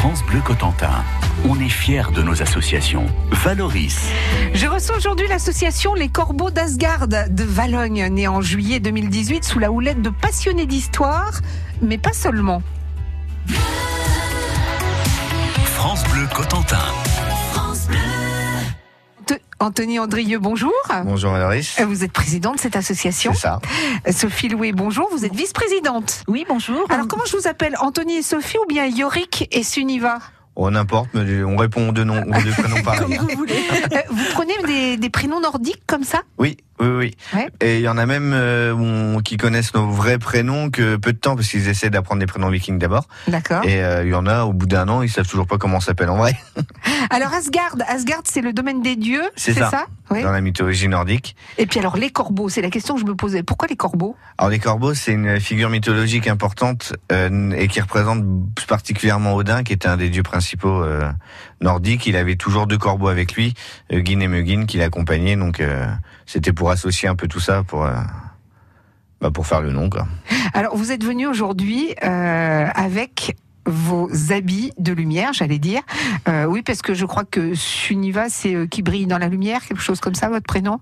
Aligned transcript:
France 0.00 0.24
Bleu 0.24 0.40
Cotentin. 0.40 1.04
On 1.46 1.60
est 1.60 1.68
fiers 1.68 2.10
de 2.14 2.22
nos 2.22 2.40
associations. 2.40 3.04
Valoris. 3.32 4.08
Je 4.54 4.66
reçois 4.66 4.96
aujourd'hui 4.96 5.28
l'association 5.28 5.92
Les 5.92 6.08
Corbeaux 6.08 6.50
d'Asgard 6.50 7.06
de 7.06 7.44
Valogne, 7.44 8.08
née 8.10 8.26
en 8.26 8.40
juillet 8.40 8.80
2018 8.80 9.44
sous 9.44 9.58
la 9.58 9.70
houlette 9.70 10.00
de 10.00 10.08
passionnés 10.08 10.64
d'histoire, 10.64 11.42
mais 11.82 11.98
pas 11.98 12.14
seulement. 12.14 12.62
France 15.66 16.02
Bleu 16.04 16.26
Cotentin. 16.34 16.78
Anthony 19.62 19.98
Andrieux, 19.98 20.38
bonjour. 20.38 20.72
Bonjour 21.04 21.32
Valoris. 21.32 21.76
Euh, 21.80 21.84
Vous 21.84 22.02
êtes 22.02 22.12
président 22.12 22.54
de 22.54 22.58
cette 22.58 22.76
association. 22.76 23.32
C'est 23.34 23.40
ça. 23.42 23.60
Euh, 24.08 24.12
Sophie 24.12 24.48
Loué, 24.48 24.72
bonjour. 24.72 25.06
Vous 25.12 25.26
êtes 25.26 25.34
vice-présidente. 25.34 26.22
Oui, 26.28 26.46
bonjour. 26.48 26.86
Alors 26.88 27.06
comment 27.06 27.24
je 27.26 27.36
vous 27.36 27.46
appelle 27.46 27.74
Anthony 27.80 28.16
et 28.16 28.22
Sophie 28.22 28.56
ou 28.56 28.66
bien 28.66 28.86
Yorick 28.86 29.48
et 29.52 29.62
Suniva 29.62 30.18
Oh, 30.56 30.70
n'importe, 30.70 31.10
mais 31.14 31.42
on 31.44 31.56
répond 31.56 31.90
aux 31.90 31.92
deux 31.92 32.04
noms, 32.04 32.22
aux 32.22 32.42
deux 32.42 32.50
prénoms 32.52 32.82
pareils. 32.84 33.16
vous 33.18 33.28
voulez. 33.36 33.62
Vous 34.10 34.24
prenez 34.32 34.54
des, 34.66 34.96
des 34.96 35.10
prénoms 35.10 35.40
nordiques 35.40 35.82
comme 35.86 36.04
ça? 36.04 36.22
Oui, 36.38 36.56
oui, 36.80 36.88
oui. 36.88 37.14
Ouais. 37.34 37.48
Et 37.60 37.76
il 37.76 37.82
y 37.82 37.88
en 37.88 37.98
a 37.98 38.06
même 38.06 38.32
euh, 38.34 38.74
on- 38.74 39.20
qui 39.20 39.36
connaissent 39.36 39.74
nos 39.74 39.88
vrais 39.90 40.18
prénoms 40.18 40.70
que 40.70 40.96
peu 40.96 41.12
de 41.12 41.18
temps 41.18 41.36
parce 41.36 41.48
qu'ils 41.48 41.68
essaient 41.68 41.90
d'apprendre 41.90 42.20
des 42.20 42.26
prénoms 42.26 42.48
vikings 42.50 42.78
d'abord. 42.78 43.06
D'accord. 43.28 43.64
Et 43.64 43.82
euh, 43.84 44.02
il 44.04 44.10
y 44.10 44.14
en 44.14 44.26
a 44.26 44.44
au 44.44 44.52
bout 44.52 44.66
d'un 44.66 44.88
an, 44.88 45.02
ils 45.02 45.08
savent 45.10 45.28
toujours 45.28 45.46
pas 45.46 45.58
comment 45.58 45.76
on 45.76 45.80
s'appelle 45.80 46.08
en 46.10 46.16
vrai. 46.16 46.34
Alors 47.10 47.32
Asgard, 47.34 47.76
Asgard 47.88 48.22
c'est 48.24 48.40
le 48.40 48.52
domaine 48.52 48.82
des 48.82 48.96
dieux, 48.96 49.22
C'est 49.36 49.52
ça. 49.54 49.86
Oui. 50.10 50.22
Dans 50.24 50.32
la 50.32 50.40
mythologie 50.40 50.88
nordique. 50.88 51.36
Et 51.56 51.66
puis 51.66 51.78
alors 51.78 51.96
les 51.96 52.10
corbeaux, 52.10 52.48
c'est 52.48 52.62
la 52.62 52.70
question 52.70 52.94
que 52.94 53.00
je 53.00 53.06
me 53.06 53.14
posais. 53.14 53.44
Pourquoi 53.44 53.68
les 53.68 53.76
corbeaux? 53.76 54.16
Alors 54.38 54.50
les 54.50 54.58
corbeaux, 54.58 54.92
c'est 54.94 55.12
une 55.12 55.38
figure 55.38 55.70
mythologique 55.70 56.26
importante 56.26 56.94
euh, 57.12 57.52
et 57.52 57.68
qui 57.68 57.80
représente 57.80 58.24
particulièrement 58.66 59.34
Odin, 59.36 59.62
qui 59.62 59.72
était 59.72 59.86
un 59.86 59.96
des 59.96 60.08
dieux 60.08 60.24
principaux 60.24 60.84
nordiques. 61.60 62.06
Il 62.06 62.16
avait 62.16 62.36
toujours 62.36 62.66
deux 62.66 62.78
corbeaux 62.78 63.08
avec 63.08 63.34
lui, 63.34 63.54
Gin 63.92 64.20
et 64.22 64.26
Mugin, 64.28 64.66
qui 64.66 64.78
l'accompagnaient. 64.78 65.36
Donc 65.36 65.62
c'était 66.26 66.52
pour 66.52 66.69
associer 66.70 67.08
un 67.08 67.16
peu 67.16 67.28
tout 67.28 67.40
ça, 67.40 67.62
pour 67.62 67.84
euh, 67.84 67.94
bah, 69.20 69.30
pour 69.30 69.46
faire 69.46 69.60
le 69.60 69.72
nom. 69.72 69.90
Quoi. 69.90 70.06
Alors 70.54 70.76
vous 70.76 70.92
êtes 70.92 71.04
venu 71.04 71.26
aujourd'hui 71.26 71.94
euh, 72.02 72.66
avec 72.74 73.36
vos 73.66 74.08
habits 74.32 74.72
de 74.78 74.92
lumière, 74.92 75.32
j'allais 75.32 75.58
dire. 75.58 75.82
Euh, 76.28 76.44
oui, 76.44 76.62
parce 76.62 76.82
que 76.82 76.94
je 76.94 77.04
crois 77.04 77.24
que 77.24 77.54
Suniva, 77.54 78.28
c'est 78.28 78.66
qui 78.68 78.82
brille 78.82 79.06
dans 79.06 79.18
la 79.18 79.28
lumière, 79.28 79.64
quelque 79.66 79.82
chose 79.82 80.00
comme 80.00 80.14
ça, 80.14 80.28
votre 80.28 80.46
prénom? 80.46 80.80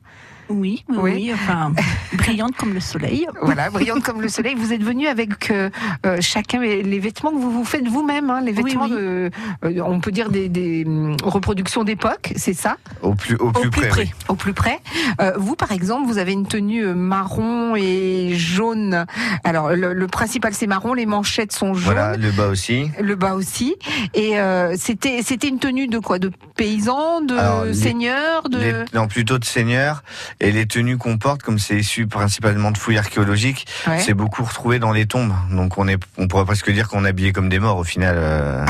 Oui, 0.48 0.84
oui, 0.88 0.96
Oui. 1.00 1.12
oui, 1.14 1.30
enfin, 1.34 1.72
brillante 2.14 2.56
comme 2.56 2.72
le 2.74 2.80
soleil. 2.80 3.26
Voilà, 3.42 3.70
brillante 3.70 4.02
comme 4.02 4.20
le 4.22 4.28
soleil. 4.28 4.54
Vous 4.54 4.72
êtes 4.72 4.82
venu 4.82 5.06
avec 5.06 5.50
euh, 5.50 5.70
euh, 6.06 6.18
chacun 6.20 6.60
les 6.60 6.98
vêtements 6.98 7.30
que 7.30 7.36
vous 7.36 7.50
vous 7.50 7.64
faites 7.64 7.86
vous-même, 7.86 8.30
hein, 8.30 8.40
les 8.40 8.52
vêtements 8.52 8.84
oui. 8.84 8.90
de, 8.90 9.30
euh, 9.64 9.80
on 9.84 10.00
peut 10.00 10.10
dire 10.12 10.30
des, 10.30 10.48
des 10.48 10.84
hum, 10.86 11.16
reproductions 11.22 11.84
d'époque, 11.84 12.32
c'est 12.36 12.54
ça? 12.54 12.76
Au 13.02 13.14
plus 13.14 13.36
au 13.36 13.50
plus, 13.52 13.70
plus 13.70 13.80
près. 13.80 13.88
près. 13.88 14.02
oui. 14.04 14.10
au 14.28 14.34
plus 14.34 14.52
près. 14.54 14.80
Euh, 15.20 15.32
vous, 15.36 15.54
par 15.54 15.72
exemple, 15.72 16.06
vous 16.06 16.18
avez 16.18 16.32
une 16.32 16.46
tenue 16.46 16.84
marron 16.86 17.76
et 17.76 18.32
jaune. 18.34 19.04
Alors, 19.44 19.70
le, 19.70 19.92
le 19.92 20.06
principal, 20.06 20.54
c'est 20.54 20.66
marron, 20.66 20.94
les 20.94 21.06
manchettes 21.06 21.52
sont 21.52 21.74
jaunes. 21.74 21.94
Voilà, 21.94 22.16
le 22.16 22.30
bas 22.30 22.48
aussi. 22.48 22.90
Le 23.00 23.14
bas 23.14 23.34
aussi. 23.34 23.76
Et 24.14 24.38
euh, 24.40 24.74
c'était 24.78 25.22
c'était 25.22 25.48
une 25.48 25.58
tenue 25.58 25.86
de 25.88 25.98
quoi? 25.98 26.18
De 26.18 26.30
paysan, 26.56 27.20
de 27.20 27.34
Alors, 27.36 27.74
seigneur, 27.74 28.48
de. 28.48 28.58
Les- 28.58 28.84
non, 28.94 29.06
plutôt 29.08 29.38
de 29.38 29.44
seigneur. 29.44 30.02
Et 30.40 30.52
les 30.52 30.66
tenues 30.66 30.96
qu'on 30.98 31.18
porte, 31.18 31.42
comme 31.42 31.58
c'est 31.58 31.76
issu 31.78 32.06
principalement 32.06 32.70
de 32.70 32.78
fouilles 32.78 32.98
archéologiques, 32.98 33.66
Ouais. 33.88 33.98
c'est 33.98 34.14
beaucoup 34.14 34.44
retrouvé 34.44 34.78
dans 34.78 34.92
les 34.92 35.06
tombes. 35.06 35.32
Donc 35.50 35.78
on 35.78 35.88
est, 35.88 35.98
on 36.16 36.28
pourrait 36.28 36.44
presque 36.44 36.70
dire 36.70 36.88
qu'on 36.88 37.04
est 37.04 37.08
habillé 37.08 37.32
comme 37.32 37.48
des 37.48 37.58
morts 37.58 37.78
au 37.78 37.84
final. 37.84 38.14
euh. 38.18 38.64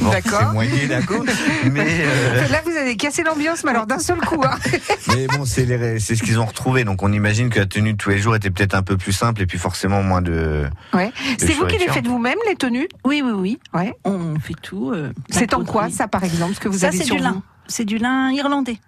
Bon, 0.00 0.10
d'accord. 0.10 0.40
C'est 0.40 0.52
moyen 0.52 0.86
d'accord. 0.88 1.22
mais, 1.70 1.86
euh, 2.00 2.48
Là, 2.48 2.60
vous 2.64 2.76
avez 2.76 2.96
cassé 2.96 3.22
l'ambiance, 3.22 3.62
mais 3.64 3.70
alors 3.70 3.86
d'un 3.86 4.00
seul 4.00 4.18
coup. 4.18 4.42
Hein. 4.44 4.56
mais 5.08 5.26
bon, 5.28 5.44
c'est 5.44 5.64
les- 5.64 6.00
c'est 6.00 6.16
ce 6.16 6.22
qu'ils 6.24 6.40
ont 6.40 6.46
retrouvé. 6.46 6.82
Donc 6.84 7.02
on 7.04 7.12
imagine 7.12 7.50
que 7.50 7.60
la 7.60 7.66
tenue 7.66 7.92
de 7.92 7.98
tous 7.98 8.10
les 8.10 8.18
jours 8.18 8.34
était 8.34 8.50
peut-être 8.50 8.74
un 8.74 8.82
peu 8.82 8.96
plus 8.96 9.12
simple 9.12 9.42
et 9.42 9.46
puis 9.46 9.58
forcément 9.58 10.02
moins 10.02 10.22
de. 10.22 10.64
Ouais. 10.92 11.12
C'est 11.38 11.52
vous 11.52 11.66
qui 11.66 11.78
les 11.78 11.86
faites 11.88 12.06
vous-même, 12.08 12.38
les 12.48 12.56
tenues? 12.56 12.88
Oui, 13.04 13.22
oui, 13.24 13.32
oui. 13.32 13.58
Ouais. 13.74 13.94
On 14.04 14.38
fait 14.40 14.54
tout. 14.60 14.90
euh, 14.92 15.12
C'est 15.30 15.54
en 15.54 15.64
quoi, 15.64 15.88
ça, 15.90 16.08
par 16.08 16.24
exemple, 16.24 16.54
ce 16.54 16.60
que 16.60 16.68
vous 16.68 16.78
Ça, 16.78 16.88
avez 16.88 16.98
c'est 16.98 17.04
sur 17.04 17.14
du 17.16 17.22
vous? 17.22 17.28
Lin. 17.28 17.42
C'est 17.68 17.84
du 17.84 17.98
lin 17.98 18.30
irlandais. 18.32 18.78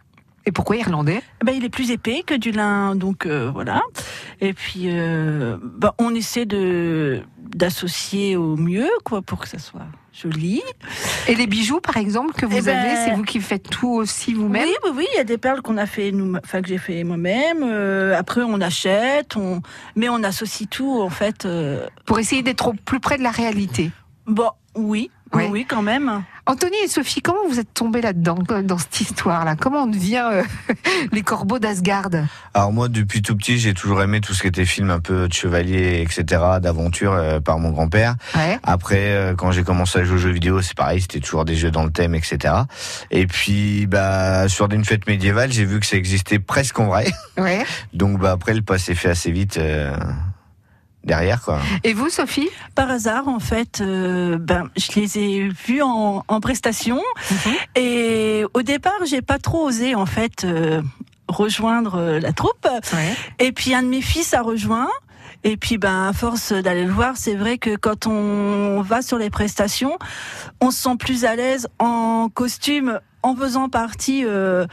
Et 0.47 0.53
pourquoi 0.53 0.77
irlandais? 0.77 1.21
Eh 1.43 1.45
Ben, 1.45 1.53
il 1.55 1.65
est 1.65 1.69
plus 1.69 1.91
épais 1.91 2.23
que 2.27 2.35
du 2.35 2.53
lin, 2.53 2.95
donc 2.95 3.27
euh, 3.27 3.51
voilà. 3.53 3.83
Et 4.41 4.55
puis, 4.55 4.85
euh, 4.87 5.59
ben, 5.63 5.93
on 5.99 6.15
essaie 6.15 6.47
de 6.47 7.23
d'associer 7.39 8.37
au 8.37 8.57
mieux, 8.57 8.89
quoi, 9.05 9.21
pour 9.23 9.41
que 9.41 9.49
ça 9.49 9.59
soit 9.59 9.87
joli. 10.13 10.63
Et 11.29 11.35
les 11.35 11.47
bijoux, 11.47 11.81
par 11.81 11.97
exemple, 11.97 12.33
que 12.35 12.45
vous 12.47 12.57
Eh 12.59 12.63
ben- 12.63 12.79
avez, 12.79 12.97
c'est 12.97 13.11
vous 13.15 13.23
qui 13.25 13.41
faites 13.41 13.69
tout 13.69 13.89
aussi 13.91 14.35
vous-même? 14.35 14.65
Oui, 14.65 14.75
oui, 14.85 14.91
oui, 14.97 15.07
il 15.15 15.17
y 15.17 15.21
a 15.21 15.25
des 15.25 15.39
perles 15.39 15.61
qu'on 15.63 15.77
a 15.77 15.87
fait 15.87 16.13
nous, 16.13 16.35
enfin 16.45 16.61
que 16.63 16.69
j'ai 16.69 16.79
fait 16.79 17.05
moi-même. 17.05 17.63
Euh, 17.63 18.17
après, 18.19 18.43
on 18.43 18.61
achète, 18.61 19.37
on, 19.37 19.61
mais 19.97 20.09
on 20.09 20.23
associe 20.23 20.69
tout 20.69 21.01
en 21.01 21.11
fait. 21.11 21.47
pour 22.07 22.19
essayer 22.19 22.43
d'être 22.43 22.69
au 22.69 22.73
plus 22.73 23.01
près 23.01 23.17
de 23.19 23.23
la 23.23 23.31
réalité? 23.31 23.91
Bon, 24.27 24.51
oui, 24.75 25.11
Oui. 25.35 25.45
oui, 25.45 25.51
oui, 25.53 25.67
quand 25.69 25.83
même. 25.83 26.23
Anthony 26.47 26.77
et 26.83 26.89
Sophie, 26.89 27.21
comment 27.21 27.47
vous 27.47 27.61
êtes 27.61 27.75
tombés 27.75 28.01
là-dedans, 28.01 28.39
dans 28.63 28.79
cette 28.79 29.03
histoire-là? 29.03 29.55
Comment 29.55 29.83
on 29.83 29.87
devient 29.87 30.25
euh, 30.33 30.43
les 31.13 31.21
corbeaux 31.21 31.59
d'Asgard? 31.59 32.09
Alors 32.55 32.73
moi, 32.73 32.89
depuis 32.89 33.21
tout 33.21 33.37
petit, 33.37 33.59
j'ai 33.59 33.75
toujours 33.75 34.03
aimé 34.03 34.23
tout 34.23 34.33
ce 34.33 34.41
qui 34.41 34.49
était 34.49 34.65
film 34.65 34.91
un 34.91 35.01
peu 35.01 35.29
de 35.29 35.33
chevalier, 35.33 36.01
etc., 36.01 36.43
d'aventure 36.63 37.13
euh, 37.13 37.41
par 37.41 37.59
mon 37.59 37.71
grand-père. 37.71 38.15
Ouais. 38.35 38.59
Après, 38.63 39.11
euh, 39.11 39.35
quand 39.35 39.53
j'ai 39.53 39.63
commencé 39.63 39.99
à 39.99 40.05
jouer 40.05 40.15
aux 40.15 40.19
jeux 40.19 40.31
vidéo, 40.31 40.63
c'est 40.63 40.75
pareil, 40.75 41.03
c'était 41.03 41.21
toujours 41.21 41.45
des 41.45 41.55
jeux 41.55 41.71
dans 41.71 41.85
le 41.85 41.91
thème, 41.91 42.15
etc. 42.15 42.55
Et 43.11 43.27
puis, 43.27 43.87
bah, 43.87 44.49
sur 44.49 44.73
une 44.73 44.87
fête 44.87 45.07
médiévale, 45.07 45.53
j'ai 45.53 45.67
vu 45.67 45.81
que 45.81 45.87
ça 45.87 45.97
existait 45.97 46.39
presque 46.39 46.79
en 46.81 46.87
vrai. 46.87 47.13
Ouais. 47.37 47.63
Donc, 47.93 48.19
bah, 48.19 48.33
après, 48.33 48.55
le 48.55 48.63
pas 48.63 48.79
s'est 48.79 48.95
fait 48.95 49.11
assez 49.11 49.31
vite 49.31 49.59
euh, 49.59 49.95
derrière, 51.09 51.43
quoi. 51.43 51.59
Et 51.83 51.93
vous, 51.93 52.09
Sophie? 52.09 52.49
Par 52.77 52.89
hasard, 52.89 53.27
en 53.27 53.41
fait, 53.41 53.81
euh, 53.81 54.39
ben, 54.39 54.69
je 54.77 55.01
les 55.01 55.19
ai 55.19 55.49
vus 55.49 55.83
en, 55.83 56.23
en 56.29 56.41
prestation. 56.41 57.03
Et 57.75 58.45
au 58.55 58.63
départ, 58.63 59.01
j'ai 59.05 59.23
pas 59.23 59.39
trop 59.39 59.67
osé, 59.67 59.97
en 59.97 60.07
fait, 60.07 60.45
euh, 60.45 60.81
rejoindre 61.27 61.97
euh, 61.97 62.21
la 62.21 62.33
troupe. 62.33 62.69
Ouais. 62.93 63.15
Et 63.41 63.51
puis, 63.51 63.75
un 63.75 63.83
de 63.83 63.89
mes 63.89 64.03
fils 64.03 64.35
a 64.35 64.43
rejoint. 64.43 64.89
Et 65.45 65.57
puis, 65.57 65.79
ben, 65.79 66.09
à 66.09 66.13
force 66.13 66.53
d'aller 66.53 66.85
le 66.85 66.93
voir, 66.93 67.17
c'est 67.17 67.37
vrai 67.37 67.59
que 67.59 67.77
quand 67.77 68.07
on 68.07 68.83
va 68.83 69.03
sur 69.03 69.19
les 69.19 69.31
prestations, 69.31 69.97
on 70.61 70.71
se 70.71 70.83
sent 70.83 70.97
plus 70.99 71.25
à 71.25 71.37
l'aise 71.37 71.69
en 71.79 72.29
costume, 72.33 73.01
en 73.23 73.35
faisant 73.35 73.69
partie 73.69 74.25
euh, 74.25 74.67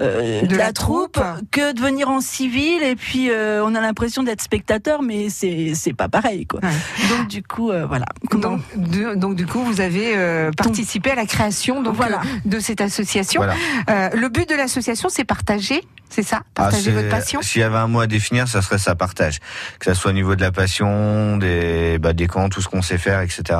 euh, 0.00 0.42
de, 0.42 0.56
la, 0.56 0.72
troupe, 0.72 1.20
que 1.50 1.72
de 1.72 1.80
venir 1.80 2.08
en 2.10 2.20
civil. 2.20 2.82
Et 2.82 2.96
puis, 2.96 3.30
euh, 3.30 3.64
on 3.64 3.74
a 3.74 3.80
l'impression 3.80 4.22
d'être 4.22 4.42
spectateur, 4.42 5.02
mais 5.02 5.28
c'est 5.30 5.72
c'est 5.74 5.92
pas 5.94 6.08
pareil, 6.08 6.46
quoi. 6.46 6.60
Ouais. 6.62 7.08
Donc 7.16 7.28
du 7.28 7.42
coup, 7.42 7.70
euh, 7.70 7.86
voilà. 7.86 8.06
Comment 8.30 8.42
Donc, 8.50 8.60
de- 8.76 9.14
donc, 9.14 9.36
du 9.36 9.46
coup, 9.46 9.60
vous 9.64 9.80
avez 9.80 10.16
euh, 10.16 10.50
participé 10.56 11.10
à 11.12 11.14
la 11.14 11.26
création 11.26 11.82
donc, 11.82 11.94
Voilà. 11.94 12.18
euh, 12.20 12.38
de 12.44 12.58
cette 12.58 12.80
association. 12.80 13.40
Voilà. 13.40 13.54
Euh, 13.90 14.10
le 14.14 14.28
but 14.28 14.48
de 14.48 14.54
l'association, 14.54 15.08
c'est 15.08 15.24
partager, 15.24 15.82
c'est 16.10 16.22
ça? 16.24 16.40
Partager 16.54 16.90
Ah, 16.90 16.94
votre 17.00 17.08
passion? 17.08 17.40
S'il 17.42 17.60
y 17.60 17.64
avait 17.64 17.76
un 17.78 17.86
mot 17.86 18.00
à 18.00 18.06
définir, 18.06 18.48
ça 18.48 18.62
serait 18.62 18.78
ça 18.78 18.94
partage. 18.94 19.38
Que 19.78 19.84
ça 19.86 19.94
soit 19.94 20.10
au 20.10 20.14
niveau 20.14 20.34
de 20.34 20.40
la 20.42 20.50
passion, 20.52 21.36
des, 21.36 21.98
bah, 21.98 22.12
des 22.12 22.26
camps, 22.26 22.48
tout 22.48 22.60
ce 22.60 22.68
qu'on 22.68 22.82
sait 22.82 22.98
faire, 22.98 23.20
etc. 23.20 23.58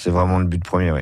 C'est 0.00 0.10
vraiment 0.10 0.38
le 0.38 0.44
but 0.44 0.62
premier, 0.62 0.92
oui. 0.92 1.00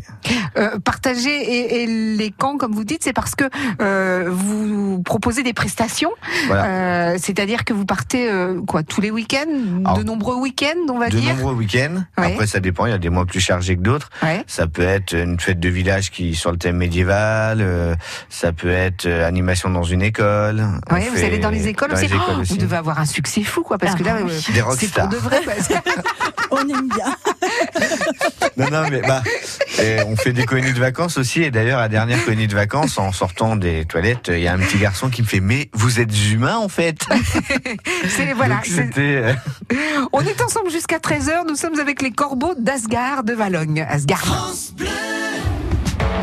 Euh, 0.57 0.79
Partager 0.79 1.29
et, 1.29 1.83
et 1.83 1.87
les 2.17 2.31
camps, 2.31 2.57
comme 2.57 2.73
vous 2.73 2.85
dites, 2.85 3.05
c'est 3.05 3.13
parce 3.13 3.35
que 3.35 3.45
euh, 3.83 4.25
vous 4.31 5.03
proposez 5.03 5.43
des 5.43 5.53
prestations. 5.53 6.13
Voilà. 6.47 6.65
Euh, 7.13 7.17
C'est-à-dire 7.21 7.65
que 7.67 7.75
vous 7.75 7.85
partez 7.85 8.27
quoi 8.67 8.77
quoi 8.77 8.83
tous 8.83 9.01
les 9.01 9.11
week-ends, 9.11 9.95
de 9.97 10.03
nombreux 10.03 10.37
week-ends, 10.37 10.87
on 10.91 10.99
va 10.99 11.09
De 11.11 11.19
dire? 11.19 11.35
nombreux 11.35 11.53
week-ends. 11.55 12.05
Ouais. 12.19 12.33
Après, 12.33 12.47
ça 12.47 12.61
dépend. 12.61 12.87
Il 12.87 12.91
y 12.91 12.95
a 12.95 12.99
des 12.99 13.11
mois 13.11 13.27
plus 13.27 13.41
chargés 13.41 13.77
que 13.77 13.83
d'autres. 13.83 14.09
Ouais. 14.23 14.43
Ça 14.47 14.67
peut 14.67 14.83
être 14.83 15.13
une 15.15 15.39
fête 15.41 15.61
de 15.61 15.69
village 15.69 16.11
qui 16.11 16.35
sur 16.35 16.51
le 16.51 16.57
thème 16.59 16.77
médiéval. 16.77 17.59
euh, 17.61 17.95
ça 18.31 18.53
peut 18.53 18.71
être 18.71 19.05
euh, 19.07 19.27
animation 19.27 19.69
dans 19.71 19.83
une 19.83 20.03
école. 20.03 20.63
On 20.91 20.95
Ouais, 20.95 21.09
vous 21.15 21.23
allez 21.23 21.39
dans 21.39 21.51
les 21.51 21.69
écoles 21.69 21.89
dans 21.91 21.97
aussi. 21.97 22.07
les 22.09 22.15
écoles 22.15 22.35
Oh, 22.39 22.41
aussi. 22.41 22.53
Vous 22.55 22.59
devez 22.59 22.77
avoir 22.77 22.99
un 22.99 23.07
succès 23.07 23.43
fou, 23.43 23.63
quoi, 23.63 23.77
parce 23.79 23.93
Ah 23.95 23.99
que 23.99 24.05
là, 24.05 24.17
oui. 24.23 24.31
euh, 24.31 24.53
Des 24.53 24.63
c'est 24.79 24.93
pour 24.93 25.09
de 25.09 25.17
vrai. 25.17 25.41
parce 25.45 25.69
que- 25.69 25.75
On 26.51 26.59
aime 26.61 26.89
bien. 26.89 27.15
Non, 28.77 28.83
non, 28.85 28.89
mais 28.91 29.01
bah, 29.03 29.23
et 29.83 30.03
on 30.07 30.17
fait 30.17 30.33
des 30.33 30.45
colonies 30.45 30.73
de 30.73 30.79
vacances 30.79 31.17
aussi. 31.19 31.43
Et 31.43 31.51
d'ailleurs, 31.51 31.81
la 31.81 31.89
dernière 31.89 32.23
colonie 32.25 32.47
de 32.47 32.55
vacances, 32.55 32.99
en 32.99 33.13
sortant 33.13 33.57
des 33.57 33.85
toilettes, 33.85 34.29
il 34.33 34.41
y 34.41 34.49
a 34.49 34.53
un 34.53 34.59
petit 34.59 34.79
garçon 34.79 35.09
qui 35.09 35.23
me 35.23 35.27
fait 35.27 35.41
Mais 35.41 35.69
vous 35.73 36.01
êtes 36.01 36.13
humain 36.31 36.57
en 36.57 36.69
fait 36.69 37.07
c'est 38.09 38.33
voilà. 38.33 38.57
Donc, 38.57 38.65
c'est- 38.67 38.71
C'était. 38.87 39.01
euh, 39.01 39.33
On 40.13 40.21
est 40.23 40.41
ensemble 40.43 40.71
jusqu'à 40.71 40.99
13h. 40.99 41.47
Nous 41.49 41.57
sommes 41.57 41.79
avec 41.81 42.03
les 42.03 42.11
corbeaux 42.11 42.55
d'Asgard 42.59 43.25
de 43.25 43.33
Valogne. 43.35 43.87
Asgard. 43.89 44.53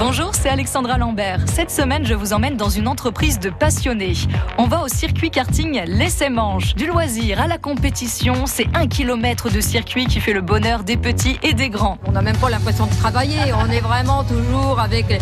Bonjour, 0.06 0.32
c'est 0.36 0.50
Alexandra 0.50 0.98
Lambert. 0.98 1.40
Cette 1.48 1.72
semaine, 1.72 2.06
je 2.06 2.14
vous 2.14 2.34
emmène 2.34 2.58
dans 2.58 2.68
une 2.68 2.90
entreprise 2.90 3.40
de 3.40 3.50
passionnés. 3.50 4.16
On 4.58 4.66
va 4.66 4.84
au 4.84 4.90
circuit 4.90 5.32
karting 5.32 5.82
l'Essai-Manche. 5.86 6.76
Du 6.76 6.88
loisir 6.88 7.40
à 7.40 7.48
la 7.48 7.58
compétition, 7.58 8.46
c'est 8.46 8.68
un 8.74 8.88
kilomètre 8.88 9.50
de 9.50 9.62
circuit 9.62 10.06
qui 10.08 10.20
fait 10.20 10.34
le 10.34 10.42
bonheur 10.42 10.84
des 10.84 10.98
petits 10.98 11.40
et 11.42 11.54
des 11.54 11.70
grands. 11.70 12.00
On 12.06 12.12
n'a 12.12 12.22
même 12.22 12.36
pas 12.36 12.50
l'impression 12.50 12.86
de 12.86 12.94
travailler. 12.96 13.38
On 13.54 13.72
est 13.72 13.80
vraiment 13.80 14.26
toujours 14.26 14.78
avec 14.82 15.08
les, 15.08 15.20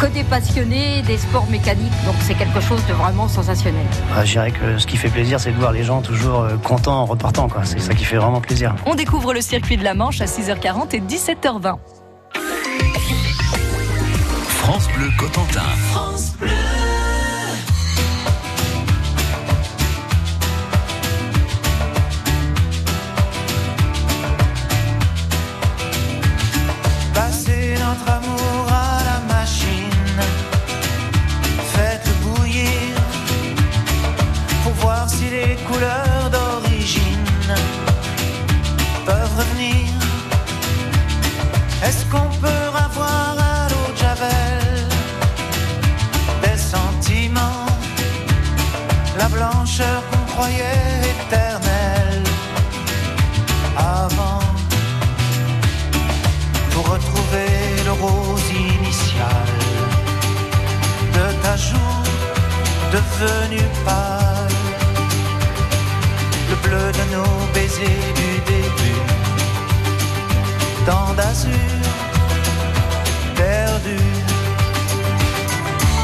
côtés 0.00 0.24
passionnés 0.24 1.02
des 1.02 1.16
sports 1.16 1.48
mécaniques. 1.48 2.04
Donc 2.04 2.16
c'est 2.22 2.34
quelque 2.34 2.60
chose 2.60 2.84
de 2.88 2.94
vraiment 2.94 3.28
sensationnel. 3.28 3.86
Ah, 4.16 4.24
je 4.24 4.32
dirais 4.32 4.50
que 4.50 4.78
ce 4.78 4.86
qui 4.88 4.96
fait 4.96 5.10
plaisir, 5.10 5.38
c'est 5.38 5.52
de 5.52 5.58
voir 5.58 5.70
les 5.70 5.84
gens 5.84 6.02
toujours 6.02 6.40
euh, 6.40 6.56
contents 6.56 7.02
en 7.02 7.04
repartant. 7.04 7.48
C'est 7.62 7.78
ça 7.78 7.94
qui 7.94 8.04
fait 8.04 8.16
vraiment 8.16 8.40
plaisir. 8.40 8.74
On 8.84 8.96
découvre 8.96 9.32
le 9.32 9.40
circuit 9.40 9.76
de 9.76 9.84
la 9.84 9.94
Manche 9.94 10.20
à 10.20 10.24
6h40 10.24 10.92
et 10.96 11.00
17h20. 11.00 11.76
France 14.78 14.94
Bleu 14.96 15.10
Cotentin. 15.18 15.76
France 15.90 16.36
Bleu. 16.38 16.57
Perdu, 73.36 73.98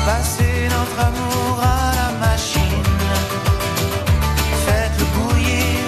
passer 0.07 0.69
notre 0.71 0.99
amour 1.09 1.61
à 1.63 1.93
la 2.01 2.27
machine, 2.27 2.85
faites-le 4.67 5.05
bouillir 5.17 5.81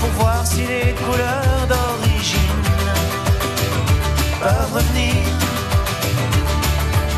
pour 0.00 0.10
voir 0.22 0.46
si 0.46 0.60
les 0.60 0.94
couleurs 0.94 1.66
d'origine 1.68 2.62
peuvent 4.40 4.72
revenir. 4.74 5.14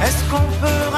Est-ce 0.05 0.23
qu'on 0.31 0.49
peut 0.61 0.92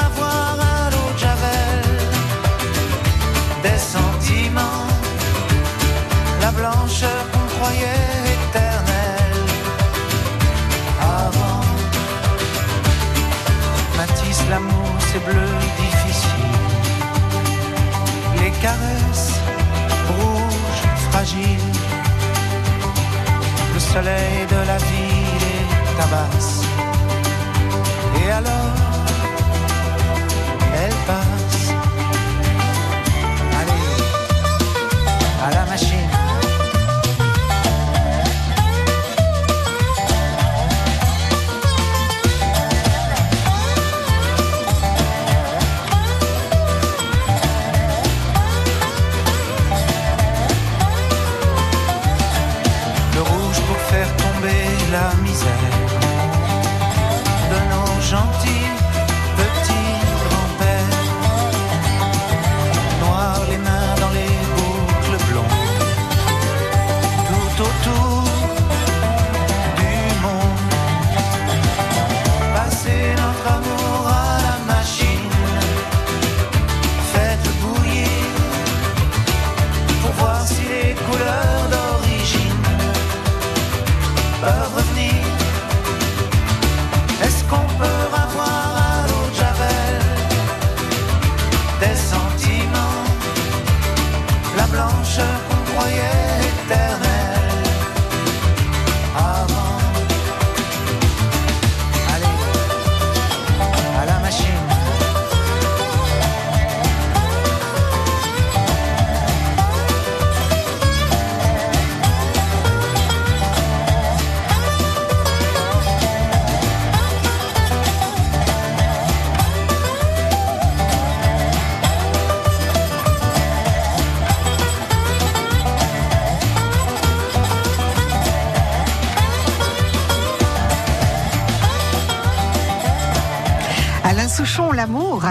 l'amour 15.15 15.23
c'est 15.23 15.25
bleu 15.25 15.49
difficile, 15.79 16.31
les 18.41 18.51
caresses 18.63 19.41
rouges 20.09 21.11
fragiles, 21.11 21.73
le 23.73 23.81
soleil 23.81 24.47
de 24.51 24.67
la 24.67 24.79
ville 24.79 25.45
est 25.55 25.97
tabasse. 25.97 26.63
Et 28.25 28.31
alors, 28.31 28.75
elle 30.75 30.95
passe. 31.07 31.44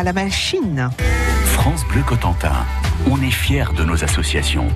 La 0.03 0.13
machine. 0.13 0.89
France 1.45 1.83
Bleu 1.87 2.01
Cotentin. 2.01 2.65
On 3.09 3.21
est 3.21 3.31
fiers 3.31 3.73
de 3.77 3.83
nos 3.83 4.03
associations. 4.03 4.67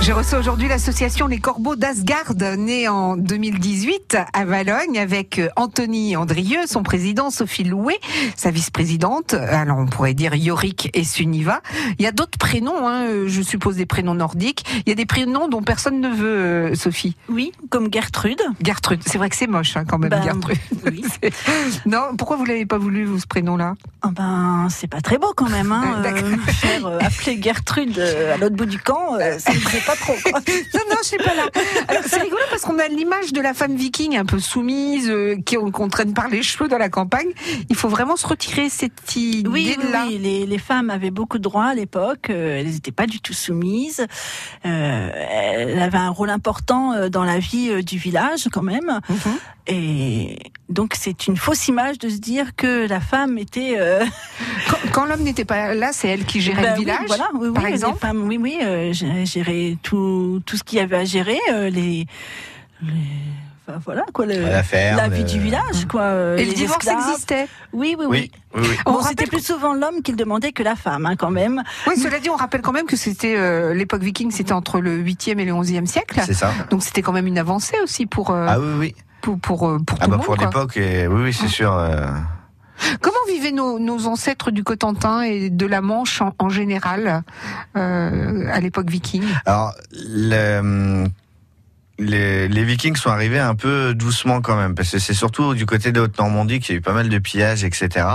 Je 0.00 0.12
reçois 0.14 0.38
aujourd'hui 0.38 0.68
l'association 0.68 1.26
Les 1.26 1.38
Corbeaux 1.38 1.76
d'Asgard, 1.76 2.32
née 2.56 2.88
en 2.88 3.16
2018 3.18 4.16
à 4.32 4.44
Valogne, 4.46 4.98
avec 4.98 5.38
euh, 5.38 5.48
Anthony 5.56 6.16
Andrieux, 6.16 6.66
son 6.66 6.82
président, 6.82 7.28
Sophie 7.30 7.64
Louet, 7.64 7.98
sa 8.34 8.50
vice-présidente. 8.50 9.34
Alors 9.34 9.76
on 9.76 9.84
pourrait 9.86 10.14
dire 10.14 10.34
Yorick 10.34 10.90
et 10.94 11.04
Suniva. 11.04 11.60
Il 11.98 12.04
y 12.04 12.06
a 12.06 12.12
d'autres 12.12 12.38
prénoms, 12.38 12.88
hein, 12.88 13.06
euh, 13.08 13.28
je 13.28 13.42
suppose 13.42 13.76
des 13.76 13.84
prénoms 13.84 14.14
nordiques. 14.14 14.64
Il 14.86 14.88
y 14.88 14.92
a 14.92 14.94
des 14.94 15.04
prénoms 15.04 15.46
dont 15.46 15.60
personne 15.62 16.00
ne 16.00 16.08
veut, 16.08 16.38
euh, 16.70 16.74
Sophie. 16.74 17.14
Oui, 17.28 17.52
comme 17.68 17.92
Gertrude. 17.92 18.40
Gertrude, 18.64 19.02
c'est 19.04 19.18
vrai 19.18 19.28
que 19.28 19.36
c'est 19.36 19.46
moche 19.46 19.76
hein, 19.76 19.84
quand 19.86 19.98
même, 19.98 20.08
Ben, 20.10 20.22
Gertrude. 20.22 20.56
oui. 20.86 21.04
C'est- 21.22 21.32
non, 21.86 22.16
pourquoi 22.16 22.36
vous 22.38 22.46
l'avez 22.46 22.64
pas 22.66 22.78
voulu, 22.78 23.04
vous, 23.04 23.18
ce 23.20 23.26
prénom-là? 23.26 23.74
Ah 24.00 24.10
ben, 24.12 24.68
c'est 24.70 24.86
pas 24.86 25.00
très 25.00 25.18
beau 25.18 25.32
quand 25.36 25.48
même. 25.50 25.72
Hein, 25.72 26.02
euh, 26.06 26.36
faire 26.46 26.86
euh, 26.86 26.98
appeler 27.00 27.42
Gertrude 27.42 27.98
euh, 27.98 28.34
à 28.34 28.36
l'autre 28.38 28.54
bout 28.56 28.64
du 28.66 28.78
camp, 28.78 29.18
fait 29.18 29.80
pas 29.88 29.96
trop. 29.96 30.14
Non, 30.74 30.80
non, 30.90 30.96
je 31.02 31.08
suis 31.08 31.16
pas 31.18 31.34
là. 31.34 31.46
Alors, 31.88 32.02
c'est 32.06 32.20
rigolo 32.20 32.42
parce 32.50 32.62
qu'on 32.62 32.78
a 32.78 32.88
l'image 32.88 33.32
de 33.32 33.40
la 33.40 33.54
femme 33.54 33.74
viking 33.76 34.16
un 34.16 34.24
peu 34.24 34.38
soumise, 34.38 35.08
euh, 35.10 35.36
qui 35.44 35.56
qu'on 35.56 35.88
traîne 35.88 36.14
par 36.14 36.28
les 36.28 36.42
cheveux 36.42 36.68
dans 36.68 36.78
la 36.78 36.88
campagne. 36.88 37.28
Il 37.68 37.76
faut 37.76 37.88
vraiment 37.88 38.16
se 38.16 38.26
retirer 38.26 38.68
cette 38.68 38.92
oui, 39.16 39.22
idée-là. 39.74 40.04
oui, 40.08 40.18
les, 40.18 40.46
les 40.46 40.58
femmes 40.58 40.90
avaient 40.90 41.10
beaucoup 41.10 41.38
de 41.38 41.42
droits 41.42 41.66
à 41.66 41.74
l'époque. 41.74 42.30
euh, 42.30 42.58
elles 42.60 42.70
n'étaient 42.70 42.92
pas 42.92 43.06
du 43.06 43.20
tout 43.20 43.32
soumises. 43.34 44.06
Euh, 44.66 45.10
elles 45.14 45.78
avaient 45.80 45.98
un 45.98 46.10
rôle 46.10 46.30
important 46.30 46.92
euh, 46.92 47.08
dans 47.08 47.24
la 47.24 47.38
vie 47.38 47.70
euh, 47.70 47.82
du 47.82 47.98
village 47.98 48.48
quand 48.52 48.62
même. 48.62 49.00
Mhm. 49.08 49.38
Et 49.70 50.38
donc 50.70 50.94
c'est 50.98 51.26
une 51.26 51.36
fausse 51.36 51.68
image 51.68 51.98
de 51.98 52.08
se 52.08 52.16
dire 52.18 52.56
que 52.56 52.86
la 52.88 53.00
femme 53.00 53.36
était. 53.38 53.76
Quand, 54.98 55.06
l'homme 55.06 55.22
n'était 55.22 55.44
pas 55.44 55.74
là, 55.74 55.90
c'est 55.92 56.08
elle 56.08 56.24
qui 56.24 56.40
gérait 56.40 56.62
bah 56.62 56.68
le 56.70 56.74
oui, 56.74 56.80
village. 56.80 57.06
voilà, 57.06 57.28
oui, 57.34 57.52
par 57.52 57.62
oui, 57.62 57.68
les 57.70 57.74
exemple 57.76 57.98
femmes, 58.00 58.22
oui, 58.26 58.38
oui, 58.40 58.58
euh, 58.62 58.92
gé- 58.92 59.24
gérer 59.26 59.78
tout, 59.82 60.40
tout 60.44 60.56
ce 60.56 60.64
qu'il 60.64 60.78
y 60.78 60.82
avait 60.82 60.96
à 60.96 61.04
gérer, 61.04 61.38
euh, 61.52 61.70
les, 61.70 62.06
voilà 63.84 64.04
quoi, 64.12 64.24
le- 64.26 64.40
La 64.40 64.62
ferme, 64.62 64.96
la 64.96 65.08
vie 65.08 65.22
le- 65.22 65.28
du 65.28 65.38
village, 65.38 65.86
quoi. 65.90 66.00
euh, 66.02 66.36
Et 66.38 66.44
le 66.44 66.50
les 66.50 66.54
divorce 66.56 66.86
esclaves. 66.86 67.08
existait. 67.10 67.48
Oui, 67.72 67.94
oui, 67.98 68.06
oui. 68.08 68.30
Oui, 68.54 68.62
oui, 68.62 68.76
Bon, 68.86 69.02
c'était 69.02 69.26
plus 69.26 69.44
souvent 69.44 69.74
l'homme 69.74 70.02
qui 70.02 70.10
le 70.12 70.16
demandait 70.16 70.52
que 70.52 70.62
la 70.62 70.74
femme, 70.74 71.04
hein, 71.06 71.16
quand 71.16 71.30
même. 71.30 71.62
Oui, 71.86 71.96
cela 71.98 72.18
dit, 72.18 72.30
on 72.30 72.36
rappelle 72.36 72.62
quand 72.62 72.72
même 72.72 72.86
que 72.86 72.96
c'était 72.96 73.36
euh, 73.36 73.74
l'époque 73.74 74.02
viking, 74.02 74.30
c'était 74.30 74.52
entre 74.54 74.80
le 74.80 74.96
8e 74.98 75.38
et 75.38 75.44
le 75.44 75.52
11e 75.52 75.86
siècle. 75.86 76.20
C'est 76.24 76.32
ça. 76.34 76.52
Donc 76.70 76.82
c'était 76.82 77.02
quand 77.02 77.12
même 77.12 77.26
une 77.26 77.38
avancée 77.38 77.76
aussi 77.84 78.06
pour 78.06 78.30
euh, 78.30 78.46
Ah 78.48 78.58
oui, 78.58 78.66
oui. 78.78 78.94
pour 79.20 79.38
pour, 79.38 79.58
pour 79.58 79.98
Ah 80.00 80.04
tout 80.06 80.10
bah 80.10 80.16
le 80.16 80.22
pour 80.24 80.30
monde. 80.36 80.38
quoi. 80.38 80.46
l'époque, 80.46 80.76
et- 80.78 81.06
oui, 81.06 81.22
oui, 81.24 81.32
c'est 81.34 81.48
sûr. 81.48 81.78
Comment 83.00 83.16
vivaient 83.28 83.52
nos, 83.52 84.06
ancêtres 84.06 84.50
du 84.50 84.64
Cotentin 84.64 85.22
et 85.22 85.50
de 85.50 85.66
la 85.66 85.80
Manche 85.80 86.22
en, 86.38 86.48
général 86.48 87.22
euh, 87.76 88.46
à 88.50 88.60
l'époque 88.60 88.90
viking? 88.90 89.24
Les, 91.98 92.48
les 92.48 92.64
Vikings 92.64 92.96
sont 92.96 93.10
arrivés 93.10 93.38
un 93.38 93.54
peu 93.54 93.94
doucement 93.94 94.40
quand 94.40 94.56
même, 94.56 94.74
parce 94.74 94.90
que 94.90 94.98
c'est 94.98 95.14
surtout 95.14 95.54
du 95.54 95.66
côté 95.66 95.90
de 95.92 96.00
Haute-Normandie 96.00 96.60
qu'il 96.60 96.74
y 96.74 96.76
a 96.76 96.78
eu 96.78 96.82
pas 96.82 96.92
mal 96.92 97.08
de 97.08 97.18
pillages, 97.18 97.64
etc. 97.64 98.06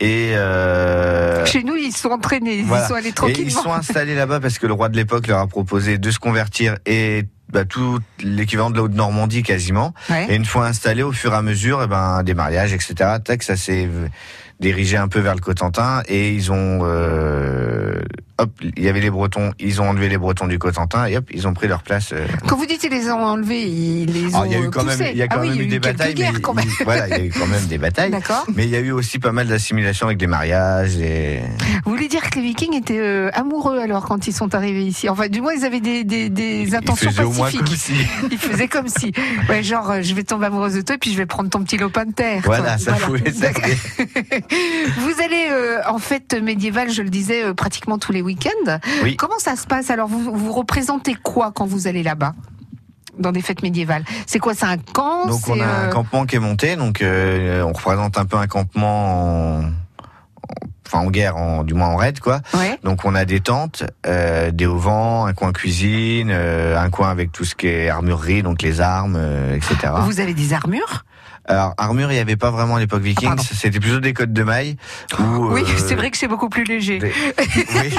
Et 0.00 0.32
euh, 0.36 1.44
Chez 1.46 1.62
nous, 1.62 1.76
ils 1.76 1.92
sont 1.96 2.10
entraînés, 2.10 2.58
ils 2.58 2.64
voilà. 2.64 2.86
sont 2.86 2.94
allés 2.94 3.06
Et 3.06 3.10
ils 3.10 3.14
tranquillement. 3.14 3.62
sont 3.62 3.72
installés 3.72 4.14
là-bas 4.14 4.40
parce 4.40 4.58
que 4.58 4.66
le 4.66 4.72
roi 4.74 4.88
de 4.88 4.96
l'époque 4.96 5.26
leur 5.26 5.38
a 5.40 5.46
proposé 5.46 5.98
de 5.98 6.10
se 6.10 6.18
convertir 6.18 6.76
et 6.86 7.24
bah, 7.50 7.64
tout 7.64 7.98
l'équivalent 8.22 8.70
de 8.70 8.76
la 8.76 8.82
Haute-Normandie 8.82 9.42
quasiment. 9.42 9.94
Ouais. 10.10 10.26
Et 10.28 10.34
une 10.36 10.44
fois 10.44 10.66
installés, 10.66 11.02
au 11.02 11.12
fur 11.12 11.32
et 11.32 11.36
à 11.36 11.42
mesure, 11.42 11.80
eh 11.82 11.86
ben, 11.86 12.22
des 12.22 12.34
mariages, 12.34 12.72
etc. 12.74 12.94
Tac, 13.24 13.42
ça 13.42 13.56
s'est 13.56 13.88
dirigé 14.60 14.96
un 14.98 15.08
peu 15.08 15.20
vers 15.20 15.34
le 15.34 15.40
Cotentin 15.40 16.02
et 16.08 16.32
ils 16.32 16.52
ont, 16.52 16.80
euh, 16.82 18.00
hop, 18.38 18.50
il 18.76 18.82
y 18.84 18.88
avait 18.88 19.00
les 19.00 19.10
Bretons, 19.10 19.52
ils 19.58 19.80
ont 19.82 19.88
enlevé 19.88 20.08
les 20.08 20.18
Bretons 20.18 20.46
du 20.46 20.58
Cotentin 20.58 21.06
et 21.06 21.16
hop, 21.16 21.24
ils 21.32 21.46
ont 21.48 21.54
pris 21.54 21.68
leur 21.68 21.82
place. 21.82 22.10
euh. 22.12 22.26
Quand 22.46 22.56
vous 22.56 22.66
dites 22.66 22.80
qu'ils 22.80 22.90
les 22.90 23.10
ont 23.10 23.22
enlevés, 23.24 23.62
ils 23.68 24.06
les 24.12 24.34
ont 24.34 24.40
Alors, 24.42 24.46
il 24.46 24.52
y 24.52 24.54
a 24.56 24.60
eu 24.60 24.70
quand 24.70 24.84
poussés. 24.84 24.96
même, 24.98 25.08
il 25.12 25.18
y 25.18 25.22
a 25.22 25.28
quand 25.28 25.36
ah 25.38 25.42
oui, 25.42 25.48
même 25.50 25.60
eu 25.62 25.66
des 25.66 25.78
batailles, 25.80 26.14
guerres 26.14 26.32
mais 26.34 26.40
quand 26.40 26.54
même. 26.54 26.64
il- 26.80 26.84
voilà, 26.84 27.08
il 27.08 27.10
y 27.16 27.20
a 27.20 27.24
eu 27.24 27.30
quand 27.36 27.46
même 27.46 27.66
des 27.66 27.78
batailles. 27.78 28.10
D'accord. 28.10 28.44
Mais 28.54 28.64
il 28.64 28.70
y 28.70 28.76
a 28.76 28.80
eu 28.80 28.92
aussi 28.92 29.18
pas 29.18 29.32
mal 29.32 29.46
d'assimilation 29.48 30.06
avec 30.06 30.18
des 30.18 30.26
mariages 30.26 30.96
et 30.98 31.40
Vous 31.84 31.90
voulez 31.90 32.08
dire 32.08 32.28
que 32.30 32.36
les 32.36 32.42
Vikings 32.42 32.74
étaient 32.76 32.98
euh, 32.98 33.30
amoureux 33.34 33.78
alors 33.78 34.06
quand 34.06 34.26
ils 34.26 34.32
sont 34.32 34.54
arrivés 34.54 34.84
ici? 34.84 35.08
Enfin, 35.08 35.28
du 35.28 35.40
moins, 35.40 35.52
ils 35.54 35.64
avaient 35.64 35.80
des, 35.80 36.04
des, 36.04 36.28
des 36.30 36.62
ils 36.62 36.74
intentions 36.76 37.10
faisaient 37.10 37.22
au 37.24 37.32
moins 37.32 37.50
comme 37.50 37.60
pacifiques. 37.60 37.96
si. 37.98 38.26
Ils 38.30 38.38
faisaient 38.38 38.68
comme 38.68 38.88
si, 38.88 39.12
ouais, 39.48 39.62
genre, 39.62 39.90
euh, 39.90 40.02
je 40.02 40.14
vais 40.14 40.22
tomber 40.24 40.46
amoureuse 40.46 40.74
de 40.74 40.80
toi 40.82 40.94
et 40.96 40.98
puis 40.98 41.12
je 41.12 41.16
vais 41.16 41.26
prendre 41.26 41.48
ton 41.50 41.62
petit 41.62 41.76
lopin 41.76 42.04
de 42.04 42.12
terre. 42.12 42.42
quoi. 42.42 42.58
Voilà, 42.58 42.78
ça 42.78 42.92
Voilà. 43.06 43.22
Vous 44.98 45.22
allez 45.22 45.46
euh, 45.50 45.80
en 45.88 45.98
fête 45.98 46.34
médiévale, 46.42 46.90
je 46.90 47.02
le 47.02 47.10
disais, 47.10 47.52
pratiquement 47.54 47.98
tous 47.98 48.12
les 48.12 48.22
week-ends. 48.28 48.78
Oui. 49.02 49.16
Comment 49.16 49.38
ça 49.38 49.56
se 49.56 49.66
passe 49.66 49.90
Alors, 49.90 50.08
vous, 50.08 50.32
vous 50.32 50.52
représentez 50.52 51.14
quoi 51.14 51.50
quand 51.52 51.66
vous 51.66 51.86
allez 51.88 52.02
là-bas? 52.02 52.34
Dans 53.18 53.32
des 53.32 53.42
fêtes 53.42 53.62
médiévales? 53.64 54.04
C'est 54.26 54.38
quoi? 54.38 54.54
C'est 54.54 54.66
un 54.66 54.76
camp? 54.78 55.26
Donc 55.26 55.40
on 55.48 55.58
a 55.60 55.64
un 55.64 55.84
euh, 55.88 55.90
campement 55.90 56.24
qui 56.24 56.36
est 56.36 56.40
monté, 56.40 56.76
donc 56.76 57.02
euh, 57.02 57.62
on 57.62 57.72
représente 57.72 58.16
un 58.16 58.24
peu 58.26 58.36
un 58.36 58.46
campement, 58.46 59.58
en, 59.58 59.64
en- 59.64 59.70
enfin 60.86 61.00
en 61.04 61.10
guerre, 61.10 61.36
en, 61.36 61.64
du 61.64 61.74
moins 61.74 61.88
en 61.88 61.96
raid 61.96 62.20
quoi. 62.20 62.40
Ouais. 62.54 62.78
Donc 62.84 63.04
on 63.04 63.16
a 63.16 63.24
des 63.24 63.40
tentes, 63.40 63.82
euh, 64.06 64.52
des 64.52 64.66
auvents, 64.66 65.26
un 65.26 65.32
coin 65.34 65.52
cuisine, 65.52 66.30
un 66.30 66.90
coin 66.90 67.10
avec 67.10 67.32
tout 67.32 67.44
ce 67.44 67.56
qui 67.56 67.66
est 67.66 67.88
armurerie, 67.88 68.44
donc 68.44 68.62
les 68.62 68.80
armes, 68.80 69.18
etc. 69.52 69.92
Vous 70.02 70.20
avez 70.20 70.34
des 70.34 70.52
armures? 70.52 71.04
Alors 71.48 71.74
armure, 71.78 72.10
il 72.12 72.14
n'y 72.14 72.20
avait 72.20 72.36
pas 72.36 72.50
une 72.50 72.70
à 72.70 72.78
l'époque 72.78 73.00
Ah, 73.02 73.06
Vikings, 73.08 73.28
pardon. 73.28 73.42
c'était 73.42 73.80
plutôt 73.80 74.00
des 74.00 74.12
cottes 74.12 74.32
de 74.34 74.42
maille. 74.42 74.76
où, 75.18 75.48
Oui, 75.52 75.62
euh, 75.66 75.72
c'est 75.78 75.94
vrai 75.94 76.10
que 76.10 76.18
c'est 76.18 76.28
beaucoup 76.28 76.48
plus 76.50 76.64
léger. 76.64 76.98
des- 76.98 77.12
oui, 77.38 77.94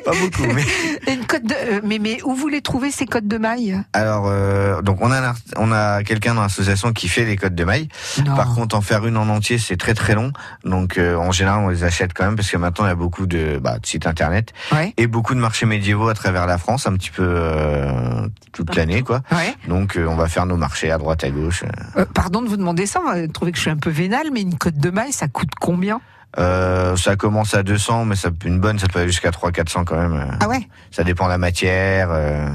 pas 0.04 0.10
beaucoup, 0.10 0.52
mais 0.52 0.64
Une 1.12 1.24
cote 1.24 1.44
de, 1.44 1.54
euh, 1.54 1.80
mais, 1.84 1.98
mais 2.00 2.18
où 2.24 2.34
vous 2.34 2.48
les 2.48 2.62
trouvez 2.62 2.90
ces 2.90 3.06
cotes 3.06 3.28
de 3.28 3.38
maille? 3.38 3.80
Alors 3.92 4.24
euh, 4.26 4.82
donc 4.82 4.98
on 5.02 5.12
a 5.12 5.34
on 5.56 5.70
a 5.72 6.02
quelqu'un 6.02 6.34
dans 6.34 6.42
l'association 6.42 6.92
qui 6.92 7.06
fait 7.08 7.24
les 7.24 7.36
cottes 7.36 7.54
de 7.54 7.64
maille. 7.64 7.88
Non. 8.24 8.34
Par 8.34 8.54
contre, 8.54 8.74
en 8.76 8.80
faire 8.80 9.06
une 9.06 9.16
en 9.16 9.28
entier, 9.28 9.58
c'est 9.58 9.76
très 9.76 9.94
très 9.94 10.14
long. 10.16 10.32
Donc, 10.64 10.98
euh, 10.98 11.14
en 11.16 11.30
général, 11.30 11.60
on 11.60 11.68
les 11.68 11.84
achète 11.84 12.12
quand 12.12 12.24
même 12.24 12.34
parce 12.36 12.50
que 12.50 12.56
maintenant, 12.56 12.86
il 12.86 12.88
y 12.88 12.92
a 12.92 12.96
beaucoup 12.96 13.26
de, 13.26 13.58
bah, 13.62 13.78
de 13.78 13.86
sites 13.86 14.06
internet 14.08 14.52
Ouais. 14.72 14.92
et 14.96 15.06
beaucoup 15.06 15.34
de 15.34 15.40
marchés 15.40 15.66
médiévaux 15.66 16.08
à 16.08 16.14
travers 16.14 16.46
la 16.46 16.58
France, 16.58 16.86
un 16.88 16.92
petit 16.94 17.10
peu 17.10 17.22
euh, 17.24 18.26
toute 18.52 18.74
l'année, 18.74 19.02
quoi. 19.02 19.20
Ouais. 19.30 19.54
Donc, 19.68 19.96
euh, 19.96 20.06
on 20.08 20.16
va 20.16 20.26
faire 20.26 20.46
nos 20.46 20.56
marchés 20.56 20.90
à 20.90 20.98
droite 20.98 21.22
à 21.22 21.30
gauche. 21.30 21.62
Euh, 21.96 22.04
pardon 22.12 22.42
de 22.42 22.48
vous 22.48 22.56
demander 22.56 22.63
ça, 22.86 23.00
vous 23.00 23.26
trouvez 23.28 23.52
que 23.52 23.56
je 23.56 23.62
suis 23.62 23.70
un 23.70 23.76
peu 23.76 23.90
vénale, 23.90 24.28
mais 24.32 24.42
une 24.42 24.56
cote 24.56 24.76
de 24.76 24.90
maille, 24.90 25.12
ça 25.12 25.28
coûte 25.28 25.50
combien? 25.60 26.00
Euh, 26.38 26.96
ça 26.96 27.16
commence 27.16 27.54
à 27.54 27.62
200, 27.62 28.06
mais 28.06 28.16
ça, 28.16 28.30
une 28.44 28.58
bonne, 28.58 28.78
ça 28.78 28.88
peut 28.88 28.98
aller 28.98 29.08
jusqu'à 29.08 29.30
300-400 29.30 29.84
quand 29.84 29.96
même. 29.96 30.36
Ah 30.40 30.48
ouais? 30.48 30.68
Ça 30.90 31.04
dépend 31.04 31.26
de 31.26 31.30
la 31.30 31.38
matière. 31.38 32.08
Euh, 32.10 32.48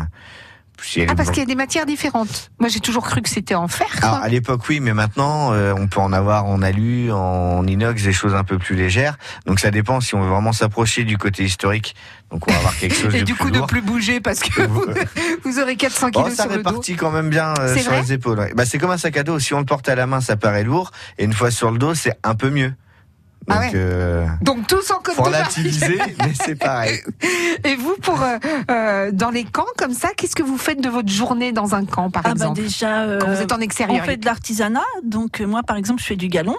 Ah 1.09 1.15
parce 1.15 1.29
qu'il 1.29 1.39
y 1.39 1.43
a 1.43 1.45
des 1.45 1.55
matières 1.55 1.86
différentes. 1.86 2.51
Moi 2.59 2.69
j'ai 2.69 2.79
toujours 2.79 3.03
cru 3.05 3.21
que 3.21 3.29
c'était 3.29 3.55
en 3.55 3.67
fer. 3.67 3.88
Alors, 4.01 4.15
à 4.17 4.27
l'époque, 4.27 4.62
oui, 4.69 4.79
mais 4.79 4.93
maintenant, 4.93 5.53
euh, 5.53 5.74
on 5.77 5.88
peut 5.88 6.00
en 6.00 6.13
avoir 6.13 6.45
en 6.45 6.62
alu, 6.62 7.12
en 7.12 7.65
inox, 7.67 8.03
des 8.03 8.13
choses 8.13 8.33
un 8.36 8.43
peu 8.43 8.57
plus 8.57 8.75
légères. 8.75 9.17
Donc, 9.45 9.59
ça 9.59 9.71
dépend 9.71 10.00
si 10.01 10.15
on 10.15 10.21
veut 10.21 10.29
vraiment 10.29 10.53
s'approcher 10.53 11.03
du 11.03 11.17
côté 11.17 11.43
historique. 11.43 11.95
Donc, 12.31 12.48
on 12.48 12.51
va 12.51 12.57
avoir 12.59 12.75
quelque 12.77 12.95
chose 12.95 13.13
Et 13.15 13.19
de 13.21 13.25
du 13.25 13.33
plus 13.33 13.45
coup 13.45 13.53
lourd. 13.53 13.63
ne 13.63 13.67
plus 13.67 13.81
bouger 13.81 14.19
parce 14.19 14.39
que 14.39 14.62
vous, 14.63 14.86
vous 15.43 15.59
aurez 15.62 15.75
400 15.75 16.07
Oh, 16.15 16.24
kilos 16.24 16.36
ça 16.36 16.43
sur 16.43 16.51
le 16.51 16.63
dos. 16.63 16.69
répartit 16.69 16.95
quand 16.95 17.12
même 17.12 17.29
bien 17.29 17.53
euh, 17.59 17.75
sur 17.77 17.91
les 17.91 18.13
épaules. 18.13 18.39
ouais. 18.39 18.53
Bah, 18.55 18.65
c'est 18.65 18.77
comme 18.77 18.91
un 18.91 18.98
sac 18.98 19.17
à 19.17 19.24
dos. 19.24 19.39
Si 19.39 19.53
on 19.53 19.59
le 19.59 19.65
porte 19.65 19.89
à 19.89 19.95
la 19.95 20.07
main, 20.07 20.21
ça 20.21 20.36
paraît 20.38 20.63
lourd. 20.63 20.91
Et 21.17 21.24
une 21.25 21.33
fois 21.33 21.51
sur 21.51 21.71
le 21.71 21.77
dos, 21.77 21.93
c'est 21.95 22.13
un 22.24 22.36
peu 22.36 22.50
mieux. 22.50 22.74
Donc, 23.48 23.58
Ah 23.58 23.60
ouais. 23.62 23.72
euh, 23.74 24.25
Donc 24.41 24.67
tous 24.67 24.91
en 24.91 25.00
cote 25.00 25.15
faut 25.15 25.24
mais 26.19 26.34
c'est 26.46 26.55
pareil. 26.55 27.00
Et 27.63 27.75
vous 27.75 27.96
pour 28.01 28.22
euh, 28.22 28.38
euh, 28.69 29.12
dans 29.12 29.31
les 29.31 29.43
camps 29.43 29.65
comme 29.77 29.93
ça, 29.93 30.10
qu'est-ce 30.15 30.36
que 30.36 30.43
vous 30.43 30.58
faites 30.58 30.81
de 30.81 30.89
votre 30.89 31.10
journée 31.10 31.51
dans 31.51 31.74
un 31.74 31.86
camp 31.86 32.12
par 32.12 32.22
Ah 32.25 32.29
bah 32.29 32.31
exemple 32.34 32.62
déjà, 32.62 33.01
euh, 33.03 33.19
Quand 33.19 33.27
vous 33.34 33.41
êtes 33.41 33.51
en 33.51 33.58
on 33.58 33.62
extérieur, 33.62 34.05
fait 34.05 34.17
de 34.17 34.25
l'artisanat. 34.25 34.84
Donc 35.03 35.41
euh, 35.41 35.46
moi, 35.48 35.63
par 35.63 35.77
exemple, 35.77 36.01
je 36.01 36.05
fais 36.08 36.15
du 36.15 36.27
galon. 36.27 36.55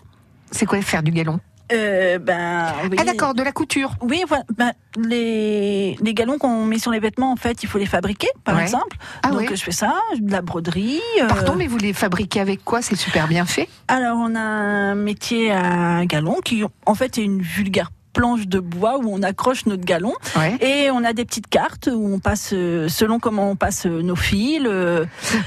c'est 0.50 0.66
quoi 0.66 0.80
faire 0.82 1.02
du 1.02 1.12
galon 1.12 1.38
Euh, 1.72 2.18
ben, 2.18 2.72
oui. 2.90 2.96
Ah 3.00 3.04
d'accord, 3.04 3.34
de 3.34 3.42
la 3.42 3.52
couture. 3.52 3.92
Oui. 4.00 4.22
Ben, 4.56 4.72
les, 4.96 5.96
les 6.00 6.14
galons 6.14 6.38
qu'on 6.38 6.64
met 6.64 6.78
sur 6.78 6.90
les 6.90 6.98
vêtements, 7.00 7.30
en 7.32 7.36
fait, 7.36 7.62
il 7.62 7.68
faut 7.68 7.78
les 7.78 7.86
fabriquer, 7.86 8.28
par 8.44 8.56
Ouais. 8.56 8.62
exemple. 8.62 8.96
Ah 9.22 9.30
Donc 9.30 9.48
je 9.54 9.62
fais 9.62 9.70
ça, 9.72 9.94
de 10.18 10.30
la 10.32 10.42
broderie. 10.42 11.00
euh, 11.22 11.26
Pardon, 11.28 11.54
mais 11.56 11.66
vous 11.66 11.78
les 11.78 11.92
fabriquez 11.92 12.40
avec 12.40 12.64
quoi? 12.64 12.82
C'est 12.82 12.96
super 12.96 13.28
bien 13.28 13.44
fait. 13.44 13.68
Alors 13.88 14.16
on 14.18 14.34
a 14.34 14.40
un 14.40 14.94
métier 14.94 15.52
à 15.52 16.04
galon 16.06 16.36
qui, 16.44 16.62
en 16.86 16.94
fait, 16.94 17.18
est 17.18 17.22
une 17.24 17.40
vulgaire 17.42 17.90
planche 18.12 18.46
de 18.46 18.58
bois 18.60 18.98
où 18.98 19.12
on 19.12 19.22
accroche 19.22 19.66
notre 19.66 19.84
galon 19.84 20.14
Ouais. 20.36 20.56
et 20.60 20.90
on 20.90 21.02
a 21.04 21.12
des 21.12 21.24
petites 21.24 21.48
cartes 21.48 21.88
où 21.92 22.14
on 22.14 22.18
passe 22.18 22.50
euh, 22.52 22.88
selon 22.88 23.18
comment 23.18 23.50
on 23.50 23.56
passe 23.56 23.86
euh, 23.86 24.02
nos 24.02 24.16
fils 24.16 24.62
euh, 24.66 25.04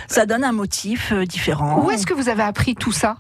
ça 0.08 0.26
donne 0.26 0.44
un 0.44 0.52
motif 0.52 1.14
différent 1.14 1.84
Où 1.84 1.92
est-ce 1.92 2.06
que 2.06 2.14
vous 2.14 2.30
avez 2.30 2.44
appris 2.44 2.76
tout 2.76 2.92
ça? 2.92 3.18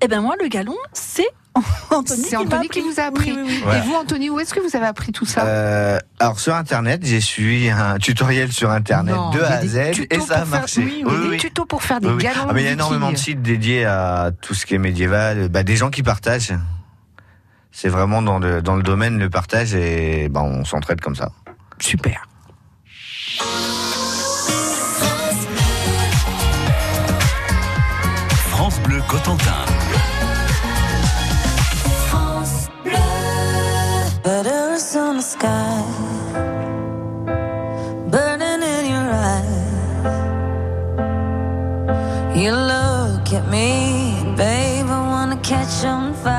Eh 0.00 0.08
ben 0.08 0.20
moi 0.20 0.34
le 0.42 0.48
galon 0.48 0.76
c'est 0.92 1.28
Anthony 1.90 2.22
C'est 2.22 2.36
Anthony 2.36 2.68
qui 2.68 2.80
vous 2.82 3.00
a 3.00 3.04
appris. 3.04 3.32
Oui, 3.32 3.38
oui, 3.42 3.44
oui. 3.48 3.60
Voilà. 3.64 3.78
Et 3.78 3.80
vous, 3.86 3.94
Anthony, 3.94 4.28
où 4.28 4.38
est-ce 4.38 4.52
que 4.52 4.60
vous 4.60 4.76
avez 4.76 4.84
appris 4.84 5.10
tout 5.12 5.24
ça? 5.24 5.46
Euh, 5.46 5.98
alors 6.20 6.38
sur 6.38 6.54
internet, 6.54 7.00
j'ai 7.02 7.22
suivi 7.22 7.70
un 7.70 7.96
tutoriel 7.96 8.52
sur 8.52 8.70
internet 8.70 9.14
Non, 9.14 9.30
de 9.30 9.40
A 9.40 9.52
à 9.52 9.66
Z 9.66 9.76
et 9.78 9.94
ça 9.94 10.00
a 10.10 10.18
pour 10.18 10.26
faire- 10.26 10.46
marché. 10.48 10.82
Oui, 10.84 11.02
oui, 11.06 11.30
des 11.30 11.36
tutos 11.38 11.64
pour 11.64 11.82
faire 11.82 11.98
des 12.00 12.08
Oui, 12.08 12.14
oui. 12.18 12.24
galons. 12.24 12.42
Ah, 12.46 12.52
mais 12.52 12.60
il 12.60 12.64
y 12.66 12.68
a 12.68 12.72
énormément 12.72 13.10
de 13.10 13.16
sites 13.16 13.40
dédiés 13.40 13.86
à 13.86 14.32
tout 14.42 14.52
ce 14.52 14.66
qui 14.66 14.74
est 14.74 14.78
médiéval, 14.78 15.48
bah, 15.48 15.62
des 15.62 15.76
gens 15.76 15.88
qui 15.88 16.02
partagent. 16.02 16.52
C'est 17.78 17.90
vraiment 17.90 18.22
dans 18.22 18.38
le, 18.38 18.62
dans 18.62 18.74
le 18.74 18.82
domaine 18.82 19.18
le 19.18 19.28
partage 19.28 19.74
et 19.74 20.30
bah, 20.30 20.40
on 20.42 20.64
s'entraide 20.64 20.98
comme 21.02 21.14
ça. 21.14 21.28
Super. 21.78 22.26
France 28.48 28.80
Bleu 28.80 29.02
Cotentin. 29.06 29.66
Butters 34.24 34.96
on 34.96 35.18
the 35.18 35.22
sky, 35.22 35.84
burning 38.10 38.62
in 38.62 38.86
your 38.88 39.12
eyes. 39.12 39.52
You 42.34 42.52
look 42.52 43.34
at 43.34 43.46
me, 43.50 44.14
babe, 44.34 44.86
I 44.86 45.08
wanna 45.10 45.36
catch 45.42 45.84
on 45.84 46.14
fire. 46.14 46.35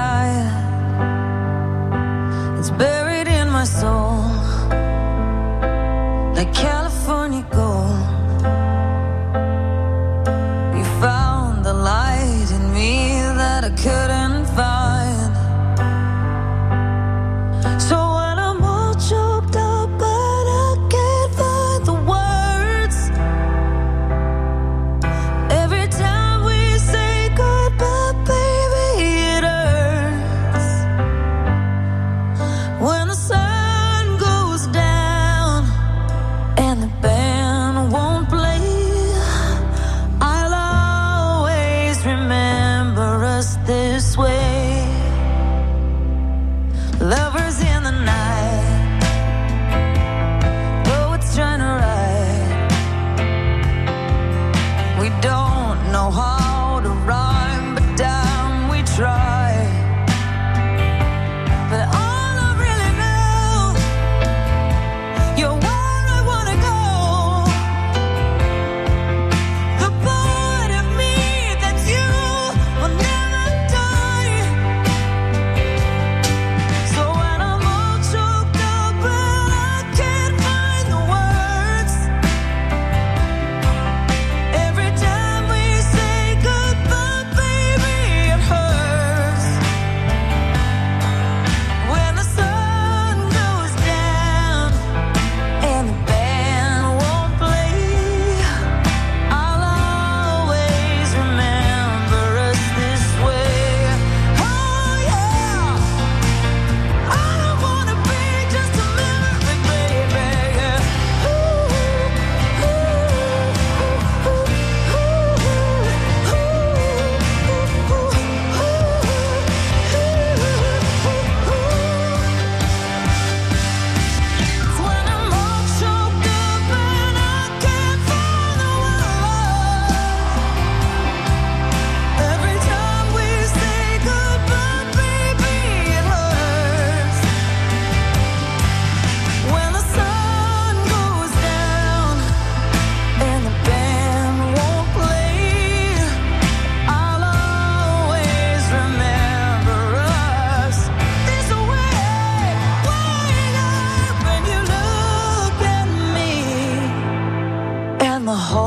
Whole 158.37 158.66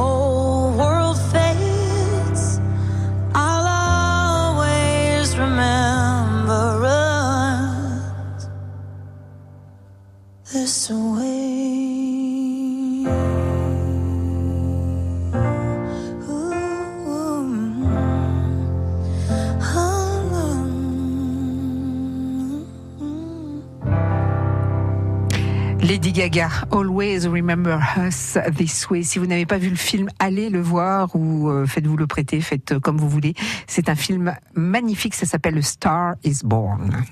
Lady 26.11 26.23
Gaga, 26.23 26.51
Always 26.73 27.29
Remember 27.29 27.79
Us 27.97 28.37
This 28.57 28.91
Way. 28.91 29.05
Si 29.05 29.21
vous 29.21 29.27
n'avez 29.27 29.47
pas 29.47 29.59
vu 29.59 29.71
le 29.71 29.77
film, 29.77 30.09
allez 30.19 30.51
le 30.51 30.61
voir 30.61 31.15
ou 31.15 31.49
euh, 31.49 31.67
faites-vous 31.67 31.97
le 31.97 32.09
prêter, 32.09 32.41
faites 32.41 32.73
euh, 32.73 32.81
comme 32.81 32.97
vous 32.97 33.09
voulez. 33.09 33.35
C'est 33.69 33.89
un 33.89 33.95
film 33.95 34.35
magnifique, 34.55 35.15
ça 35.15 35.25
s'appelle 35.25 35.61
The 35.61 35.63
Star 35.63 36.15
is 36.25 36.39
Born. 36.43 37.05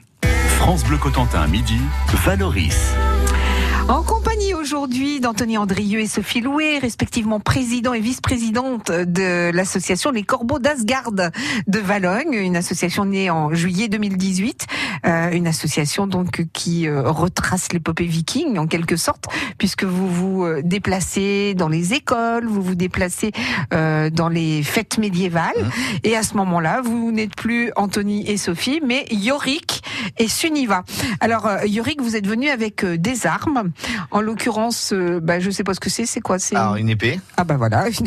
France 0.56 0.82
Bleu 0.82 0.96
Cotentin, 0.96 1.46
midi, 1.46 1.78
Valoris. 2.24 2.96
En 3.88 4.02
compagnie 4.02 4.52
aujourd'hui 4.52 5.18
d'Anthony 5.18 5.56
Andrieux 5.56 6.00
et 6.00 6.06
Sophie 6.06 6.42
Louet, 6.42 6.78
respectivement 6.78 7.40
président 7.40 7.94
et 7.94 8.00
vice-présidente 8.00 8.90
de 8.90 9.50
l'association 9.50 10.10
Les 10.10 10.24
Corbeaux 10.24 10.58
d'Asgard 10.58 11.10
de 11.12 11.78
Valogne, 11.78 12.34
une 12.34 12.54
association 12.54 13.06
née 13.06 13.30
en 13.30 13.54
juillet 13.54 13.88
2018, 13.88 14.66
euh, 15.06 15.30
une 15.30 15.46
association 15.46 16.06
donc 16.06 16.44
qui 16.52 16.86
euh, 16.88 17.10
retrace 17.10 17.72
l'épopée 17.72 18.06
viking 18.06 18.58
en 18.58 18.66
quelque 18.66 18.96
sorte, 18.96 19.24
puisque 19.58 19.84
vous 19.84 20.08
vous 20.08 20.44
euh, 20.44 20.62
déplacez 20.64 21.54
dans 21.54 21.68
les 21.68 21.94
écoles, 21.94 22.46
vous 22.46 22.62
vous 22.62 22.74
déplacez 22.74 23.32
euh, 23.74 24.10
dans 24.10 24.28
les 24.28 24.62
fêtes 24.62 24.98
médiévales, 24.98 25.54
et 26.04 26.16
à 26.16 26.22
ce 26.22 26.34
moment-là, 26.36 26.80
vous 26.82 27.10
n'êtes 27.12 27.34
plus 27.36 27.70
Anthony 27.76 28.28
et 28.30 28.36
Sophie, 28.36 28.80
mais 28.84 29.06
Yorick 29.10 29.82
et 30.18 30.28
Suniva. 30.28 30.84
Alors 31.20 31.46
euh, 31.46 31.64
Yorick, 31.66 32.00
vous 32.02 32.16
êtes 32.16 32.26
venu 32.26 32.48
avec 32.48 32.84
euh, 32.84 32.96
des 32.98 33.26
armes. 33.26 33.70
En 34.10 34.20
l'occurrence, 34.20 34.92
euh, 34.92 35.20
bah, 35.22 35.40
je 35.40 35.50
sais 35.50 35.64
pas 35.64 35.74
ce 35.74 35.80
que 35.80 35.90
c'est. 35.90 36.06
C'est 36.06 36.20
quoi 36.20 36.38
C'est 36.38 36.56
Alors, 36.56 36.76
une 36.76 36.88
épée. 36.88 37.20
ah 37.36 37.44
bah 37.44 37.56
voilà. 37.56 37.86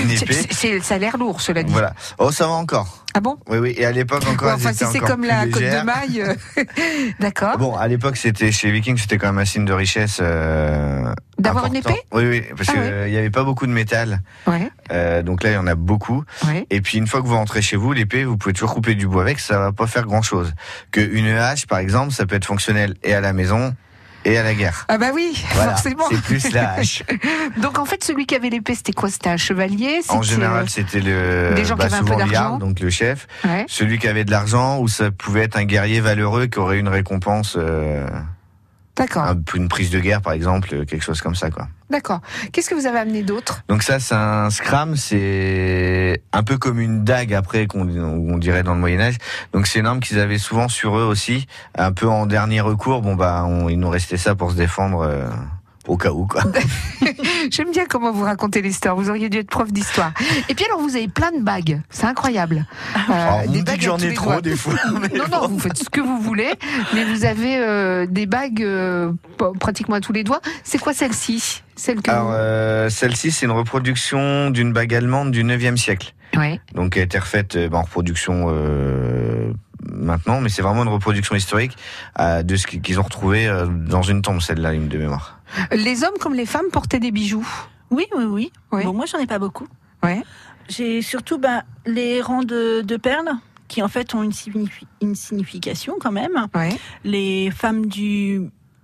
Une... 0.00 0.10
Épée. 0.10 0.34
c'est- 0.50 0.80
ça 0.80 0.94
a 0.94 0.98
l'air 0.98 1.16
lourd, 1.18 1.40
cela 1.40 1.62
dit. 1.62 1.72
Voilà. 1.72 1.94
Oh, 2.18 2.30
ça 2.30 2.46
va 2.46 2.52
encore. 2.54 2.99
Ah 3.14 3.20
bon? 3.20 3.38
Oui, 3.48 3.58
oui. 3.58 3.74
Et 3.76 3.84
à 3.84 3.92
l'époque 3.92 4.22
encore, 4.28 4.48
Ouais, 4.48 4.54
Enfin, 4.54 4.72
si 4.72 4.84
c'est 4.86 5.00
comme 5.00 5.24
la 5.24 5.46
côte 5.46 5.62
de 5.62 5.84
maille, 5.84 6.22
euh, 6.22 6.64
d'accord. 7.20 7.58
Bon, 7.58 7.74
à 7.76 7.88
l'époque, 7.88 8.16
c'était 8.16 8.52
chez 8.52 8.68
les 8.68 8.74
Vikings, 8.74 8.96
c'était 8.98 9.18
quand 9.18 9.26
même 9.28 9.38
un 9.38 9.44
signe 9.44 9.64
de 9.64 9.72
richesse. 9.72 10.18
euh, 10.22 11.12
D'avoir 11.38 11.66
une 11.66 11.76
épée? 11.76 12.02
Oui, 12.12 12.24
oui, 12.28 12.42
parce 12.56 12.68
Ah 12.68 12.72
qu'il 12.72 12.80
ouais. 12.82 13.10
n'y 13.10 13.16
avait 13.16 13.30
pas 13.30 13.42
beaucoup 13.44 13.66
de 13.66 13.72
métal. 13.72 14.20
Ouais, 14.46 14.70
Euh, 14.92 15.22
donc 15.22 15.42
là, 15.42 15.50
il 15.50 15.54
y 15.54 15.56
en 15.56 15.66
a 15.66 15.74
beaucoup. 15.74 16.22
ouais. 16.46 16.66
Et 16.70 16.80
puis 16.80 16.98
une 16.98 17.06
fois 17.06 17.20
que 17.22 17.26
vous 17.26 17.34
rentrez 17.36 17.62
chez 17.62 17.76
vous, 17.76 17.92
l'épée, 17.92 18.24
vous 18.24 18.36
pouvez 18.36 18.52
toujours 18.52 18.74
couper 18.74 18.94
du 18.94 19.06
bois 19.08 19.22
avec, 19.22 19.40
ça 19.40 19.58
va 19.58 19.72
pas 19.72 19.86
faire 19.86 20.04
grand 20.06 20.22
chose. 20.22 20.52
Que 20.92 21.00
une 21.00 21.28
hache, 21.30 21.66
par 21.66 21.78
exemple, 21.78 22.12
ça 22.12 22.26
peut 22.26 22.36
être 22.36 22.44
fonctionnel 22.44 22.94
et 23.02 23.14
à 23.14 23.20
la 23.20 23.32
maison 23.32 23.74
et 24.24 24.36
à 24.38 24.42
la 24.42 24.54
guerre. 24.54 24.84
Ah 24.88 24.98
bah 24.98 25.10
oui, 25.14 25.42
Voilà, 25.54 25.72
forcément. 25.72 26.04
c'est 26.10 26.20
plus 26.22 26.52
la 26.52 26.74
hache. 26.74 27.02
Donc 27.58 27.78
en 27.78 27.84
fait, 27.84 28.02
celui 28.04 28.26
qui 28.26 28.34
avait 28.34 28.50
l'épée, 28.50 28.74
c'était 28.74 28.92
quoi? 28.92 29.08
C'était 29.10 29.30
un 29.30 29.36
chevalier? 29.36 30.00
En 30.08 30.22
général, 30.22 30.68
c'était 30.68 31.00
le 31.00 31.52
des 31.54 31.64
gens 31.64 31.74
qui 31.76 31.80
bah, 31.80 31.84
avaient 31.86 31.96
un 31.96 32.04
peu 32.04 32.16
d'argent. 32.16 32.58
Donc 32.58 32.80
le 32.80 32.90
chef, 32.90 33.26
euh, 33.44 33.48
ouais. 33.48 33.64
celui 33.68 33.98
qui 33.98 34.08
avait 34.08 34.24
de 34.24 34.30
l'argent 34.30 34.78
ou 34.78 34.88
ça 34.88 35.10
pouvait 35.10 35.42
être 35.42 35.56
un 35.56 35.64
guerrier 35.64 36.00
valeureux 36.00 36.46
qui 36.46 36.58
aurait 36.58 36.78
une 36.78 36.88
récompense, 36.88 37.56
euh, 37.58 38.06
D'accord, 39.00 39.24
un- 39.24 39.42
une 39.54 39.68
prise 39.68 39.90
de 39.90 39.98
guerre 39.98 40.20
par 40.22 40.32
exemple, 40.34 40.68
euh, 40.74 40.84
quelque 40.84 41.02
chose 41.02 41.20
comme 41.20 41.34
ça 41.34 41.50
quoi. 41.50 41.66
d'accord. 41.90 42.20
Qu'est-ce 42.52 42.70
que 42.70 42.74
vous 42.74 42.86
avez 42.86 42.98
amené 42.98 43.22
d'autre? 43.22 43.62
Donc 43.68 43.82
ça, 43.82 43.98
c'est 43.98 44.14
un 44.14 44.48
scram, 44.50 44.94
c'est 44.96 46.22
un 46.32 46.42
peu 46.42 46.56
comme 46.58 46.78
une 46.80 47.02
dague 47.04 47.34
après 47.34 47.66
qu'on 47.66 47.88
on 47.88 48.38
dirait 48.38 48.62
dans 48.62 48.74
le 48.74 48.80
Moyen 48.80 49.00
Âge. 49.00 49.16
Donc 49.52 49.66
c'est 49.66 49.80
une 49.80 49.86
arme 49.86 50.00
qu'ils 50.00 50.18
avaient 50.20 50.38
souvent 50.38 50.68
sur 50.68 50.96
eux 50.98 51.02
aussi, 51.04 51.46
un 51.76 51.92
peu 51.92 52.06
en 52.08 52.26
dernier 52.26 52.60
recours. 52.60 53.02
Bon 53.02 53.14
bah, 53.16 53.44
on, 53.46 53.68
il 53.68 53.78
nous 53.80 53.88
restait 53.90 54.16
ça 54.18 54.34
pour 54.34 54.50
se 54.52 54.56
défendre 54.56 55.00
euh, 55.00 55.28
au 55.90 55.96
cas 55.96 56.10
où 56.10 56.26
quoi. 56.26 56.42
J'aime 57.50 57.70
bien 57.72 57.84
comment 57.88 58.12
vous 58.12 58.24
racontez 58.24 58.62
l'histoire. 58.62 58.94
Vous 58.96 59.10
auriez 59.10 59.28
dû 59.28 59.38
être 59.38 59.48
prof 59.50 59.72
d'histoire. 59.72 60.12
Et 60.48 60.54
puis 60.54 60.64
alors, 60.66 60.80
vous 60.80 60.96
avez 60.96 61.08
plein 61.08 61.32
de 61.32 61.40
bagues. 61.42 61.80
C'est 61.90 62.06
incroyable. 62.06 62.64
Euh, 62.96 63.12
Alors, 63.12 63.42
on 63.44 63.48
me 63.48 63.54
dit 63.54 63.62
bagues 63.62 63.76
que 63.78 63.82
j'en 63.84 63.96
tous 63.96 64.04
ai 64.04 64.08
les 64.10 64.14
trop 64.14 64.30
doigts. 64.32 64.40
des 64.40 64.56
fois. 64.56 64.74
mais 65.00 65.08
Non, 65.18 65.24
non, 65.30 65.48
vous 65.48 65.58
faites 65.58 65.76
ce 65.78 65.90
que 65.90 66.00
vous 66.00 66.20
voulez, 66.20 66.52
mais 66.94 67.04
vous 67.04 67.24
avez 67.24 67.56
euh, 67.58 68.06
des 68.08 68.26
bagues 68.26 68.62
euh, 68.62 69.12
pratiquement 69.58 69.96
à 69.96 70.00
tous 70.00 70.12
les 70.12 70.22
doigts. 70.24 70.40
C'est 70.64 70.78
quoi 70.78 70.92
celle-ci? 70.92 71.62
Celle 71.76 72.02
que 72.02 72.10
Alors 72.10 72.26
vous- 72.28 72.32
euh, 72.34 72.88
celle-ci, 72.90 73.30
c'est 73.30 73.46
une 73.46 73.52
reproduction 73.52 74.50
d'une 74.50 74.72
bague 74.72 74.94
allemande 74.94 75.30
du 75.32 75.42
9e 75.44 75.76
siècle. 75.76 76.14
Ouais. 76.36 76.60
Donc 76.74 76.96
elle 76.96 77.02
a 77.02 77.04
été 77.06 77.18
refaite 77.18 77.56
euh, 77.56 77.68
en 77.72 77.82
reproduction 77.82 78.46
euh, 78.50 79.52
maintenant, 79.84 80.40
mais 80.40 80.48
c'est 80.48 80.62
vraiment 80.62 80.82
une 80.82 80.88
reproduction 80.88 81.34
historique 81.34 81.76
euh, 82.18 82.42
de 82.42 82.56
ce 82.56 82.66
qu'ils 82.66 82.98
ont 83.00 83.02
retrouvé 83.04 83.46
euh, 83.46 83.66
dans 83.66 84.02
une 84.02 84.22
tombe, 84.22 84.40
celle-là, 84.40 84.72
une 84.74 84.88
de 84.88 84.98
mémoire. 84.98 85.40
Les 85.72 86.04
hommes 86.04 86.18
comme 86.20 86.34
les 86.34 86.46
femmes 86.46 86.70
portaient 86.72 87.00
des 87.00 87.10
bijoux. 87.10 87.46
Oui, 87.90 88.06
oui, 88.16 88.24
oui. 88.24 88.52
Oui. 88.72 88.84
Bon, 88.84 88.92
moi, 88.92 89.06
j'en 89.06 89.18
ai 89.18 89.26
pas 89.26 89.38
beaucoup. 89.38 89.66
Ouais. 90.02 90.22
J'ai 90.68 91.02
surtout 91.02 91.38
ben, 91.38 91.62
les 91.86 92.20
rangs 92.22 92.44
de, 92.44 92.82
de 92.82 92.96
perles 92.96 93.30
qui 93.66 93.82
en 93.82 93.88
fait 93.88 94.14
ont 94.14 94.22
une, 94.22 94.30
signifi- 94.32 94.86
une 95.02 95.14
signification 95.14 95.94
quand 96.00 96.12
même. 96.12 96.46
Ouais. 96.54 96.70
Les 97.04 97.50
femmes 97.50 97.86
du, 97.86 98.42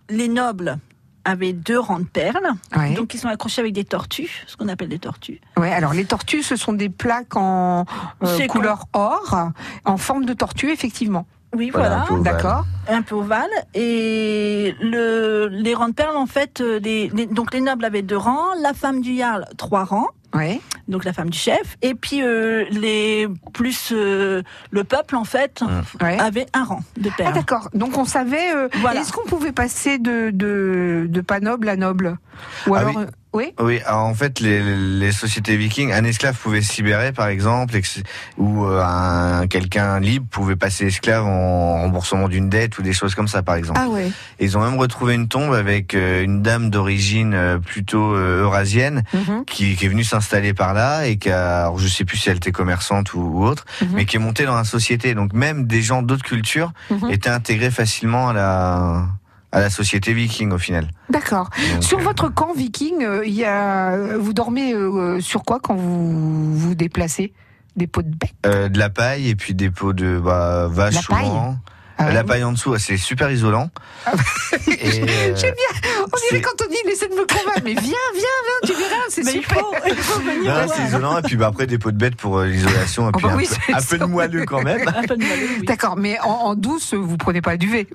les 0.08 0.28
nobles 0.28 0.78
avaient 1.26 1.52
deux 1.52 1.78
rangs 1.78 1.98
de 2.00 2.04
perles, 2.04 2.48
Ouais. 2.76 2.94
donc 2.94 3.12
ils 3.12 3.18
sont 3.18 3.28
accrochés 3.28 3.60
avec 3.60 3.72
des 3.74 3.84
tortues, 3.84 4.44
ce 4.46 4.56
qu'on 4.56 4.68
appelle 4.68 4.88
des 4.88 4.98
tortues. 4.98 5.40
Ouais, 5.58 5.72
alors 5.72 5.92
les 5.92 6.04
tortues, 6.04 6.42
ce 6.42 6.56
sont 6.56 6.72
des 6.72 6.88
plaques 6.88 7.36
en 7.36 7.84
euh, 8.22 8.46
couleur 8.46 8.86
or, 8.94 9.50
en 9.84 9.96
forme 9.96 10.24
de 10.24 10.32
tortue, 10.32 10.70
effectivement. 10.70 11.26
Oui, 11.54 11.70
Voilà, 11.72 11.88
voilà, 11.88 12.02
un 12.02 12.06
peu 12.06 12.14
ovale. 12.14 12.32
D'accord. 12.34 12.64
un 12.88 13.02
peu 13.02 13.14
ovale. 13.14 13.50
Et 13.74 14.74
le, 14.80 15.48
les 15.50 15.74
rangs 15.74 15.88
de 15.88 15.94
perles, 15.94 16.16
en 16.16 16.26
fait, 16.26 16.60
euh, 16.60 16.78
les, 16.80 17.08
les- 17.14 17.26
donc 17.26 17.54
les 17.54 17.60
nobles 17.60 17.84
avaient 17.84 18.02
deux 18.02 18.16
rangs, 18.16 18.54
la 18.62 18.74
femme 18.74 19.00
du 19.00 19.16
jarl 19.16 19.46
trois 19.56 19.84
rangs. 19.84 20.08
Ouais. 20.34 20.60
donc 20.86 21.04
la 21.06 21.14
femme 21.14 21.30
du 21.30 21.38
chef, 21.38 21.78
et 21.80 21.94
puis 21.94 22.20
euh, 22.22 22.64
les 22.70 23.26
plus 23.54 23.90
euh, 23.92 24.42
le 24.70 24.84
peuple 24.84 25.16
en 25.16 25.24
fait 25.24 25.62
Ouais. 26.02 26.18
avait 26.18 26.46
un 26.52 26.64
rang 26.64 26.80
de 26.98 27.08
Ah 27.10 27.16
perles. 27.16 27.32
d'accord. 27.34 27.68
Donc 27.72 27.96
on 27.96 28.04
savait. 28.04 28.54
euh, 28.54 28.68
Voilà. 28.82 29.00
Est-ce 29.00 29.12
qu'on 29.12 29.24
pouvait 29.26 29.52
passer 29.52 29.98
de, 29.98 30.30
de 30.34 31.06
de 31.08 31.20
pas 31.22 31.40
noble 31.40 31.70
à 31.70 31.76
noble? 31.76 32.18
Ou 32.66 32.74
Ah 32.74 32.80
alors 32.80 32.96
oui. 32.96 33.04
Oui. 33.36 33.52
Oui, 33.60 33.80
alors 33.86 34.04
en 34.06 34.14
fait, 34.14 34.40
les, 34.40 34.60
les 34.98 35.12
sociétés 35.12 35.56
vikings, 35.56 35.92
un 35.92 36.04
esclave 36.04 36.36
pouvait 36.36 36.62
se 36.62 36.74
libérer, 36.76 37.12
par 37.12 37.28
exemple, 37.28 37.76
ex- 37.76 38.02
ou 38.38 38.64
euh, 38.64 38.82
un 38.82 39.46
quelqu'un 39.46 40.00
libre 40.00 40.26
pouvait 40.30 40.56
passer 40.56 40.86
esclave 40.86 41.24
en 41.24 41.82
remboursement 41.82 42.28
d'une 42.28 42.48
dette 42.48 42.78
ou 42.78 42.82
des 42.82 42.92
choses 42.92 43.14
comme 43.14 43.28
ça, 43.28 43.42
par 43.42 43.54
exemple. 43.56 43.80
Ah 43.82 43.88
ouais. 43.88 44.10
Ils 44.40 44.56
ont 44.58 44.62
même 44.62 44.78
retrouvé 44.78 45.14
une 45.14 45.28
tombe 45.28 45.52
avec 45.54 45.94
euh, 45.94 46.24
une 46.24 46.42
dame 46.42 46.70
d'origine 46.70 47.34
euh, 47.34 47.58
plutôt 47.58 48.14
euh, 48.14 48.42
eurasienne 48.42 49.02
Mhm. 49.12 49.44
qui, 49.46 49.76
qui 49.76 49.86
est 49.86 49.88
venue 49.88 50.04
s'installer 50.04 50.54
par 50.54 50.74
là 50.74 51.06
et 51.06 51.16
qui 51.18 51.30
a, 51.30 51.70
je 51.76 51.86
sais 51.88 52.04
plus 52.04 52.16
si 52.16 52.30
elle 52.30 52.36
était 52.38 52.52
commerçante 52.52 53.14
ou, 53.14 53.20
ou 53.20 53.44
autre, 53.44 53.64
Mhm. 53.82 53.88
mais 53.94 54.04
qui 54.06 54.16
est 54.16 54.20
montée 54.20 54.44
dans 54.46 54.56
la 54.56 54.64
société. 54.64 55.14
Donc 55.14 55.32
même 55.32 55.66
des 55.66 55.82
gens 55.82 56.02
d'autres 56.02 56.24
cultures 56.24 56.72
Mhm. 56.90 57.10
étaient 57.10 57.30
intégrés 57.30 57.70
facilement 57.70 58.28
à 58.28 58.32
la 58.32 59.06
à 59.52 59.60
la 59.60 59.70
société 59.70 60.12
viking 60.12 60.52
au 60.52 60.58
final. 60.58 60.88
D'accord. 61.10 61.50
Sur 61.80 61.98
euh, 61.98 62.02
votre 62.02 62.28
camp 62.28 62.52
viking, 62.54 63.02
euh, 63.04 63.24
il 63.26 63.34
y 63.34 63.44
a, 63.44 64.16
vous 64.18 64.32
dormez 64.32 64.72
euh, 64.74 65.20
sur 65.20 65.44
quoi 65.44 65.60
quand 65.62 65.76
vous 65.76 66.56
vous 66.56 66.74
déplacez? 66.74 67.32
Des 67.76 67.86
pots 67.86 68.02
de 68.02 68.08
bête? 68.14 68.32
Euh, 68.46 68.68
de 68.68 68.78
la 68.78 68.88
paille 68.90 69.28
et 69.28 69.36
puis 69.36 69.54
des 69.54 69.70
pots 69.70 69.92
de 69.92 70.18
bah, 70.18 70.66
vache 70.70 70.94
La 70.94 71.02
paille? 71.02 71.26
souvent. 71.26 71.56
Ah 71.98 72.06
ouais. 72.08 72.12
La 72.14 72.24
paille 72.24 72.44
en 72.44 72.52
dessous, 72.52 72.76
c'est 72.76 72.98
super 72.98 73.30
isolant. 73.30 73.70
Euh, 74.08 74.10
J'aime 74.66 75.06
bien. 75.54 75.90
On 76.12 76.28
dirait 76.28 76.42
quand 76.42 76.62
on 76.62 76.68
dit 76.70 76.76
il 76.84 76.90
essaie 76.90 77.08
de 77.08 77.14
me 77.14 77.26
convaincre, 77.26 77.60
mais 77.64 77.72
viens, 77.72 77.82
viens, 77.82 77.92
viens, 78.14 78.60
tu 78.66 78.72
verras, 78.74 79.02
c'est 79.08 79.22
il 79.22 79.28
super. 79.30 79.58
faut, 79.60 79.74
il 79.86 79.94
faut 79.96 80.20
venir 80.20 80.54
non, 80.54 80.64
voir. 80.64 80.76
c'est 80.76 80.82
isolant 80.84 81.18
et 81.18 81.22
puis 81.22 81.36
bah, 81.36 81.46
après 81.46 81.66
des 81.66 81.78
pots 81.78 81.92
de 81.92 81.96
bête 81.96 82.16
pour 82.16 82.36
euh, 82.38 82.46
l'isolation 82.48 83.08
et 83.08 83.12
Oh 83.14 83.26
un, 83.26 83.38
peu, 83.80 83.94
un 83.94 83.98
de 83.98 84.04
moelleux 84.04 84.44
quand 84.44 84.62
même. 84.62 84.82
Oui. 85.10 85.64
D'accord, 85.66 85.96
mais 85.96 86.18
en, 86.20 86.26
en 86.28 86.54
douce, 86.54 86.92
vous 86.92 87.16
prenez 87.16 87.40
pas 87.40 87.56
du 87.56 87.70
V? 87.70 87.88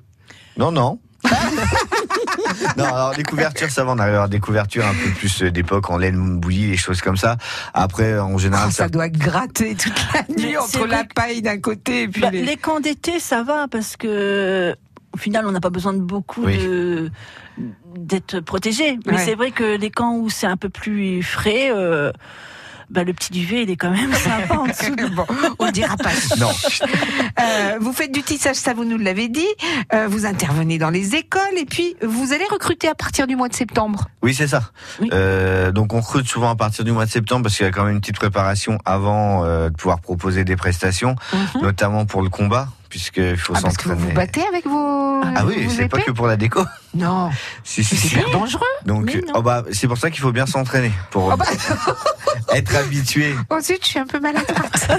Non, 0.56 0.72
non. 0.72 0.98
non, 2.76 2.84
alors 2.84 3.12
les 3.16 3.22
couvertures, 3.22 3.70
ça 3.70 3.84
va, 3.84 3.92
on 3.92 3.98
arrive 3.98 4.12
à 4.14 4.16
avoir 4.16 4.28
des 4.28 4.40
couvertures 4.40 4.84
un 4.86 4.94
peu 4.94 5.10
plus 5.10 5.42
euh, 5.42 5.50
d'époque 5.50 5.90
en 5.90 5.98
laine 5.98 6.38
bouillie, 6.40 6.68
des 6.70 6.76
choses 6.76 7.00
comme 7.00 7.16
ça. 7.16 7.36
Après, 7.74 8.18
en 8.18 8.38
général, 8.38 8.66
Ah, 8.68 8.70
ça 8.70 8.84
ça... 8.84 8.88
doit 8.88 9.08
gratter 9.08 9.74
toute 9.74 9.94
la 10.14 10.22
nuit 10.34 10.50
Mais 10.52 10.56
entre 10.56 10.86
la 10.86 11.04
paille 11.04 11.42
d'un 11.42 11.58
côté 11.60 12.02
et 12.02 12.08
puis 12.08 12.20
Bah, 12.22 12.30
les... 12.30 12.42
les 12.42 12.56
camps 12.56 12.80
d'été, 12.80 13.20
ça 13.20 13.42
va 13.42 13.66
parce 13.68 13.96
que 13.96 14.74
au 15.14 15.18
final, 15.18 15.46
on 15.46 15.52
n'a 15.52 15.60
pas 15.60 15.70
besoin 15.70 15.92
de 15.92 16.00
beaucoup 16.00 16.44
Oui. 16.44 16.56
de 16.58 17.10
d'être 17.96 18.40
protégé. 18.40 18.98
Mais 19.06 19.12
Ouais. 19.14 19.24
c'est 19.24 19.34
vrai 19.34 19.50
que 19.50 19.76
les 19.76 19.90
camps 19.90 20.16
où 20.16 20.30
c'est 20.30 20.46
un 20.46 20.56
peu 20.56 20.70
plus 20.70 21.22
frais, 21.22 21.70
euh, 21.70 22.10
bah, 22.92 23.04
le 23.04 23.14
petit 23.14 23.32
duvet, 23.32 23.62
il 23.62 23.70
est 23.70 23.76
quand 23.76 23.90
même 23.90 24.12
sympa 24.14 24.54
en 24.54 24.66
dessous. 24.66 24.94
Bon, 25.12 25.26
on 25.58 25.66
ne 25.66 25.70
dira 25.72 25.96
pas. 25.96 26.10
Non. 26.38 26.50
Euh, 27.40 27.78
vous 27.80 27.92
faites 27.92 28.12
du 28.12 28.22
tissage, 28.22 28.56
ça 28.56 28.72
vous 28.72 28.84
nous 28.84 28.98
l'avez 28.98 29.28
dit. 29.28 29.46
Euh, 29.92 30.06
vous 30.08 30.26
intervenez 30.26 30.78
dans 30.78 30.90
les 30.90 31.14
écoles 31.14 31.58
et 31.58 31.64
puis 31.64 31.96
vous 32.02 32.32
allez 32.32 32.44
recruter 32.50 32.88
à 32.88 32.94
partir 32.94 33.26
du 33.26 33.36
mois 33.36 33.48
de 33.48 33.54
septembre. 33.54 34.08
Oui, 34.22 34.34
c'est 34.34 34.46
ça. 34.46 34.70
Oui. 35.00 35.10
Euh, 35.12 35.72
donc 35.72 35.92
on 35.92 36.00
recrute 36.00 36.28
souvent 36.28 36.50
à 36.50 36.56
partir 36.56 36.84
du 36.84 36.92
mois 36.92 37.06
de 37.06 37.10
septembre 37.10 37.44
parce 37.44 37.56
qu'il 37.56 37.66
y 37.66 37.68
a 37.68 37.72
quand 37.72 37.84
même 37.84 37.94
une 37.94 38.00
petite 38.00 38.16
préparation 38.16 38.78
avant 38.84 39.44
de 39.44 39.70
pouvoir 39.70 40.00
proposer 40.00 40.44
des 40.44 40.56
prestations, 40.56 41.16
notamment 41.60 42.06
pour 42.06 42.22
le 42.22 42.28
combat, 42.28 42.68
puisqu'il 42.92 43.38
faut 43.38 43.54
Ah, 43.56 43.60
parce 43.62 43.78
que 43.78 43.88
vous 43.88 43.96
vous 43.96 44.12
battez 44.12 44.42
avec 44.46 44.66
vos. 44.66 45.22
Ah 45.24 45.46
oui, 45.46 45.64
vos 45.64 45.70
c'est 45.70 45.88
pas 45.88 45.98
que 45.98 46.10
pour 46.10 46.26
la 46.26 46.36
déco. 46.36 46.62
Non, 46.92 47.30
Si, 47.64 47.82
si, 47.82 47.96
c'est 47.96 48.08
si. 48.08 48.14
hyper 48.16 48.30
dangereux. 48.32 48.66
Donc, 48.84 49.18
oh 49.32 49.40
bah, 49.40 49.64
c'est 49.72 49.88
pour 49.88 49.96
ça 49.96 50.10
qu'il 50.10 50.20
faut 50.20 50.30
bien 50.30 50.44
s'entraîner 50.44 50.92
pour 51.10 51.30
Oh 51.32 51.36
bah, 51.38 51.46
être 52.54 52.76
habitué. 52.76 53.34
ensuite, 53.50 53.82
je 53.82 53.88
suis 53.88 53.98
un 53.98 54.06
peu 54.06 54.20
maladroite. 54.20 54.92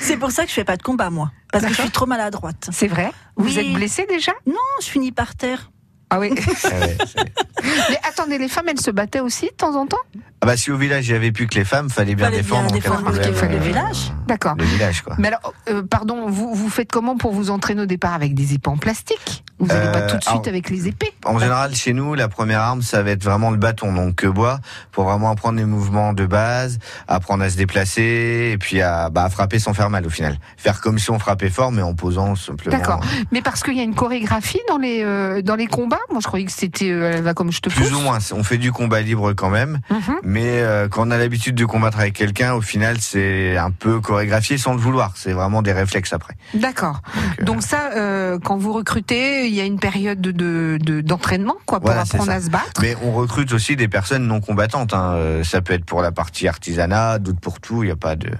C'est 0.00 0.16
pour 0.16 0.32
ça 0.32 0.42
que 0.42 0.48
je 0.48 0.54
fais 0.54 0.64
pas 0.64 0.76
de 0.76 0.82
combat, 0.82 1.08
moi. 1.08 1.30
Parce 1.52 1.64
que 1.64 1.72
je 1.72 1.80
suis 1.82 1.90
trop 1.92 2.06
maladroite. 2.06 2.68
C'est 2.72 2.88
vrai? 2.88 3.12
Vous 3.36 3.46
Oui. 3.46 3.58
êtes 3.60 3.72
blessé 3.74 4.06
déjà? 4.08 4.32
Non, 4.44 4.54
je 4.82 4.86
finis 4.88 5.12
par 5.12 5.36
terre. 5.36 5.70
Ah 6.10 6.18
oui. 6.18 6.32
Ah 6.64 6.68
ouais, 6.80 6.96
Mais 7.90 7.98
attendez, 8.08 8.38
les 8.38 8.48
femmes, 8.48 8.68
elles 8.68 8.80
se 8.80 8.90
battaient 8.90 9.20
aussi 9.20 9.46
de 9.46 9.54
temps 9.56 9.76
en 9.76 9.86
temps? 9.86 9.96
Ah 10.42 10.46
bah 10.46 10.56
si 10.56 10.70
au 10.70 10.76
village 10.76 11.08
il 11.08 11.12
y 11.12 11.14
avait 11.14 11.32
plus 11.32 11.46
que 11.46 11.54
les 11.54 11.64
femmes, 11.64 11.88
fallait 11.90 12.14
bien 12.14 12.26
Fallait 12.26 12.42
bien 12.42 12.42
défendre. 12.42 12.64
en 12.64 12.68
cas 12.68 12.74
de 12.76 12.80
défendre 12.80 13.02
problème, 13.02 13.22
le- 13.32 13.48
le 13.48 13.54
euh, 13.56 13.58
village. 13.58 14.12
D'accord. 14.28 14.54
Le 14.58 14.64
village 14.64 15.02
quoi. 15.02 15.14
Mais 15.18 15.28
alors, 15.28 15.54
euh, 15.70 15.82
pardon, 15.88 16.26
vous, 16.28 16.54
vous 16.54 16.68
faites 16.68 16.90
comment 16.92 17.16
pour 17.16 17.32
vous 17.32 17.50
entraîner 17.50 17.82
au 17.82 17.86
départ 17.86 18.12
avec 18.14 18.34
des 18.34 18.54
épées 18.54 18.68
en 18.70 18.76
plastique? 18.76 19.44
Vous 19.58 19.66
n'allez 19.68 19.90
pas 19.90 19.98
Euh, 20.00 20.10
tout 20.10 20.16
de 20.18 20.22
suite 20.22 20.28
alors- 20.34 20.48
avec 20.48 20.68
les 20.68 20.88
épées? 20.88 21.12
En 21.24 21.38
général, 21.38 21.74
chez 21.74 21.94
nous, 21.94 22.14
la 22.14 22.28
première 22.28 22.60
arme, 22.60 22.82
ça 22.82 23.02
va 23.02 23.10
être 23.12 23.24
vraiment 23.24 23.50
le 23.50 23.56
bâton, 23.56 23.90
donc 23.94 24.16
que 24.16 24.26
bois, 24.26 24.60
pour 24.92 25.04
vraiment 25.04 25.30
apprendre 25.30 25.56
les 25.58 25.64
mouvements 25.64 26.12
de 26.12 26.26
base, 26.26 26.78
apprendre 27.08 27.42
à 27.42 27.48
se 27.48 27.56
déplacer, 27.56 28.50
et 28.52 28.58
puis 28.58 28.82
à, 28.82 29.08
bah, 29.08 29.24
à 29.24 29.30
frapper 29.30 29.58
sans 29.58 29.72
faire 29.72 29.88
mal 29.88 30.04
au 30.06 30.10
final. 30.10 30.38
Faire 30.58 30.82
comme 30.82 30.98
si 30.98 31.10
on 31.10 31.18
frappait 31.18 31.48
fort, 31.48 31.72
mais 31.72 31.80
en 31.80 31.94
posant 31.94 32.34
simplement. 32.34 32.76
D'accord. 32.76 33.00
Mais 33.32 33.40
parce 33.40 33.62
qu'il 33.62 33.74
y 33.76 33.80
a 33.80 33.84
une 33.84 33.94
chorégraphie 33.94 34.60
dans 34.68 34.76
les 34.76 35.02
euh, 35.02 35.40
dans 35.40 35.56
les 35.56 35.66
combats? 35.66 36.00
Moi, 36.10 36.20
je 36.20 36.26
croyais 36.26 36.44
que 36.44 36.52
c'était 36.52 36.90
euh, 36.90 37.12
elle 37.14 37.22
va 37.22 37.32
comme 37.32 37.50
je 37.50 37.60
te 37.60 37.70
pousse. 37.70 37.78
Plus 37.86 37.94
ou 37.94 38.00
moins, 38.00 38.18
on 38.34 38.44
fait 38.44 38.58
du 38.58 38.72
combat 38.72 39.00
libre 39.00 39.32
quand 39.32 39.48
même, 39.50 39.78
Mhm. 39.88 40.16
mais 40.22 40.35
euh, 40.44 40.88
quand 40.88 41.06
on 41.08 41.10
a 41.10 41.18
l'habitude 41.18 41.54
de 41.54 41.64
combattre 41.64 41.98
avec 42.00 42.14
quelqu'un, 42.14 42.54
au 42.54 42.60
final, 42.60 42.96
c'est 43.00 43.56
un 43.56 43.70
peu 43.70 44.00
chorégraphié 44.00 44.58
sans 44.58 44.74
le 44.74 44.80
vouloir. 44.80 45.12
C'est 45.16 45.32
vraiment 45.32 45.62
des 45.62 45.72
réflexes 45.72 46.12
après. 46.12 46.34
D'accord. 46.54 47.00
euh, 47.40 47.44
Donc 47.44 47.62
ça, 47.62 47.90
euh, 47.96 48.38
quand 48.38 48.56
vous 48.56 48.72
recrutez, 48.72 49.46
il 49.48 49.54
y 49.54 49.60
a 49.60 49.64
une 49.64 49.78
période 49.78 50.20
de 50.20 50.30
de- 50.32 50.78
de- 50.80 51.00
d'entraînement 51.00 51.56
quoi 51.66 51.80
pour 51.80 51.86
Voilà, 51.88 52.02
apprendre 52.02 52.30
à 52.30 52.40
se 52.40 52.50
battre. 52.50 52.80
Mais 52.82 52.96
on 53.02 53.12
recrute 53.12 53.52
aussi 53.52 53.76
des 53.76 53.88
personnes 53.88 54.26
non 54.26 54.40
combattantes. 54.40 54.92
Hein. 54.94 55.12
Euh, 55.14 55.44
Ça 55.44 55.60
peut 55.60 55.72
être 55.74 55.84
pour 55.84 56.02
la 56.02 56.12
partie 56.12 56.48
artisanat, 56.48 57.18
d'autres 57.18 57.40
pour 57.40 57.60
tout. 57.60 57.82
Il 57.82 57.86
n'y 57.86 57.92
a 57.92 57.96
pas 57.96 58.16
de. 58.16 58.30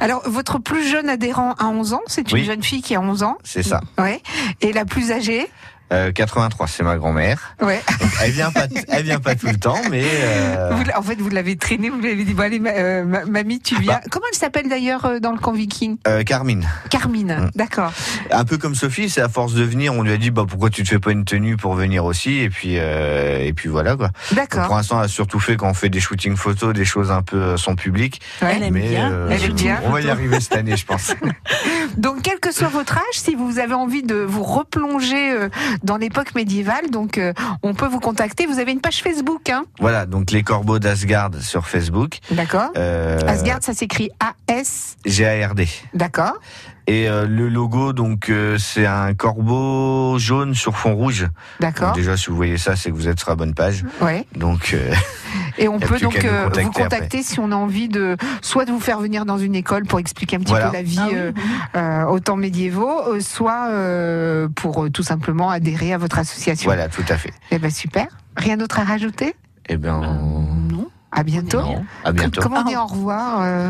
Alors, 0.00 0.22
votre 0.28 0.58
plus 0.58 0.86
jeune 0.86 1.08
adhérent 1.08 1.54
a 1.58 1.66
11 1.66 1.94
ans. 1.94 2.02
C'est 2.06 2.30
une 2.30 2.38
Oui. 2.38 2.44
jeune 2.44 2.62
fille 2.62 2.82
qui 2.82 2.94
a 2.94 3.00
11 3.00 3.22
ans. 3.22 3.38
C'est 3.44 3.62
ça. 3.62 3.80
Ouais. 3.98 4.20
Et 4.60 4.72
la 4.72 4.84
plus 4.84 5.10
âgée? 5.10 5.48
Euh, 5.92 6.12
83, 6.12 6.66
c'est 6.68 6.82
ma 6.84 6.96
grand-mère. 6.96 7.54
Ouais. 7.60 7.80
Donc, 8.00 8.10
elle 8.22 8.30
vient 8.30 8.50
pas, 8.52 8.66
elle 8.88 9.02
vient 9.04 9.18
pas 9.20 9.34
tout 9.34 9.46
le 9.48 9.56
temps, 9.56 9.80
mais 9.90 10.04
euh, 10.04 10.70
Vous 10.72 10.84
en 10.96 11.02
fait, 11.02 11.16
vous 11.20 11.28
l'avez 11.30 11.56
traînée. 11.56 11.90
Vous 11.90 11.98
lui 12.00 12.10
avez 12.12 12.24
dit 12.24 12.32
bon 12.34 12.42
allez, 12.44 12.60
ma- 12.60 12.70
euh, 12.70 13.04
ma- 13.04 13.24
mamie, 13.24 13.60
tu 13.60 13.74
viens. 13.80 13.94
Bah. 13.94 14.00
Comment 14.10 14.26
elle 14.32 14.38
s'appelle 14.38 14.68
d'ailleurs 14.68 15.04
euh, 15.04 15.18
dans 15.18 15.32
le 15.32 15.38
camp 15.38 15.52
viking? 15.52 15.96
Euh, 16.06 16.22
Carmine, 16.22 16.68
Carmine. 16.90 17.36
Mm. 17.46 17.50
D'accord. 17.56 17.92
un 18.30 18.44
peu 18.44 18.56
comme 18.56 18.74
Sophie, 18.74 19.10
c'est 19.10 19.20
à 19.20 19.28
force 19.28 19.52
de 19.54 19.64
venir, 19.64 19.92
on 19.94 20.02
lui 20.02 20.12
a 20.12 20.16
dit 20.16 20.30
bah 20.30 20.44
pourquoi 20.48 20.70
tu 20.70 20.82
te 20.84 20.88
fais 20.88 20.98
pas 21.00 21.10
une 21.12 21.24
tenue 21.24 21.56
pour 21.56 21.74
venir 21.74 22.04
aussi, 22.04 22.38
et 22.38 22.50
puis 22.50 22.74
euh, 22.78 23.44
et 23.44 23.52
puis 23.52 23.68
voilà 23.68 23.96
quoi. 23.96 24.10
D'accord. 24.32 24.66
pour 24.66 24.76
l'instant, 24.76 24.98
elle 25.00 25.06
a 25.06 25.08
surtout 25.08 25.40
fait 25.40 25.56
quand 25.56 25.68
on 25.68 25.74
fait 25.74 25.88
des 25.88 26.00
shootings 26.00 26.36
photos, 26.36 26.72
des 26.72 26.84
choses 26.84 27.10
un 27.10 27.22
peu 27.22 27.36
euh, 27.36 27.56
sans 27.56 27.74
public. 27.74 28.20
Ouais. 28.42 28.52
Elle 28.56 28.62
aime 28.64 28.74
mais 28.74 28.88
bien. 28.88 29.10
euh, 29.10 29.28
Elle 29.30 29.42
aime 29.44 29.52
bien. 29.54 29.80
on 29.84 29.90
va 29.90 30.00
y 30.00 30.08
arriver 30.10 30.38
cette 30.40 30.56
année, 30.56 30.76
je 30.76 30.86
pense. 30.86 31.14
Donc, 31.96 32.22
quel 32.22 32.38
que 32.38 32.52
soit 32.52 32.68
votre 32.68 32.96
âge, 32.96 33.02
si 33.14 33.34
vous 33.34 33.58
avez 33.58 33.74
envie 33.74 34.02
de 34.02 34.14
vous 34.16 34.42
replonger 34.44 35.32
euh, 35.32 35.48
dans 35.82 35.96
l'époque 35.96 36.34
médiévale, 36.34 36.90
donc 36.90 37.18
euh, 37.18 37.32
on 37.62 37.74
peut 37.74 37.86
vous 37.86 38.00
contacter. 38.00 38.46
Vous 38.46 38.58
avez 38.58 38.72
une 38.72 38.80
page 38.80 39.02
Facebook, 39.02 39.48
hein? 39.48 39.64
Voilà, 39.78 40.06
donc 40.06 40.30
les 40.30 40.42
corbeaux 40.42 40.78
d'Asgard 40.78 41.30
sur 41.40 41.66
Facebook. 41.66 42.18
D'accord. 42.30 42.70
Euh, 42.76 43.18
Asgard, 43.26 43.58
ça 43.62 43.74
s'écrit 43.74 44.10
A-S. 44.20 44.96
G-A-R-D. 45.04 45.68
D'accord. 45.94 46.38
Et 46.86 47.08
euh, 47.08 47.24
le 47.24 47.48
logo, 47.48 47.92
donc 47.92 48.30
euh, 48.30 48.58
c'est 48.58 48.84
un 48.84 49.14
corbeau 49.14 50.18
jaune 50.18 50.56
sur 50.56 50.76
fond 50.76 50.94
rouge. 50.94 51.28
D'accord. 51.60 51.92
Déjà, 51.92 52.16
si 52.16 52.30
vous 52.30 52.36
voyez 52.36 52.58
ça, 52.58 52.74
c'est 52.74 52.90
que 52.90 52.96
vous 52.96 53.06
êtes 53.06 53.20
sur 53.20 53.30
la 53.30 53.36
bonne 53.36 53.54
page. 53.54 53.84
Ouais. 54.00 54.26
Donc 54.34 54.72
euh, 54.74 54.92
Et 55.58 55.68
on 55.68 55.78
peut 55.78 55.98
donc 55.98 56.16
euh, 56.24 56.44
contacter 56.44 56.62
vous 56.64 56.70
contacter 56.72 57.22
si 57.22 57.40
on 57.40 57.52
a 57.52 57.54
envie 57.56 57.88
de 57.88 58.16
soit 58.42 58.64
de 58.64 58.72
vous 58.72 58.80
faire 58.80 59.00
venir 59.00 59.24
dans 59.24 59.38
une 59.38 59.54
école 59.54 59.84
pour 59.84 59.98
expliquer 59.98 60.36
un 60.36 60.40
petit 60.40 60.50
Voilà. 60.50 60.68
peu 60.68 60.72
la 60.76 60.82
vie 60.82 60.98
Ah 61.00 61.06
oui, 61.08 61.14
euh, 61.16 61.32
oui. 61.34 61.42
euh, 61.76 62.04
aux 62.06 62.20
temps 62.20 62.36
médiévaux, 62.36 63.20
soit 63.20 63.68
euh, 63.70 64.48
pour 64.54 64.88
tout 64.92 65.02
simplement 65.02 65.50
adhérer 65.50 65.92
à 65.92 65.98
votre 65.98 66.18
association. 66.18 66.68
voilà, 66.68 66.88
tout 66.88 67.04
à 67.08 67.16
fait. 67.16 67.32
Eh 67.50 67.58
ben 67.58 67.70
super. 67.70 68.06
Rien 68.36 68.56
d'autre 68.56 68.78
à 68.78 68.84
rajouter? 68.84 69.34
Eh 69.68 69.76
bien, 69.76 70.00
Non. 70.00 70.86
À 71.12 71.22
bientôt. 71.24 71.60
non, 71.60 71.84
à 72.04 72.12
bientôt. 72.12 72.40
Comment 72.40 72.60
on 72.60 72.64
dit 72.64 72.76
au 72.76 72.86
revoir 72.86 73.40
euh, 73.42 73.68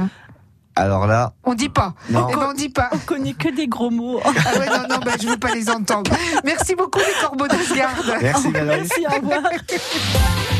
Alors 0.76 1.06
là, 1.06 1.32
On 1.44 1.54
dit 1.54 1.70
pas. 1.70 1.94
Non. 2.10 2.26
Eh 2.30 2.34
ben 2.36 2.48
on 2.50 2.52
dit 2.52 2.68
pas. 2.68 2.90
On 2.92 2.98
connaît 2.98 3.32
que 3.32 3.48
des 3.54 3.66
gros 3.66 3.90
mots. 3.90 4.20
Ah 4.24 4.58
ouais, 4.58 4.66
non, 4.66 4.86
non, 4.90 4.98
bah, 5.02 5.12
je 5.20 5.26
veux 5.26 5.38
pas 5.38 5.54
les 5.54 5.70
entendre. 5.70 6.10
Merci 6.44 6.74
beaucoup 6.74 6.98
les 6.98 7.20
corbeaux 7.26 7.48
d'Asgard. 7.48 7.90
merci 8.20 8.50
Valérie. 8.52 8.80
Merci, 8.88 9.06
au 9.06 9.20
revoir. 9.26 9.42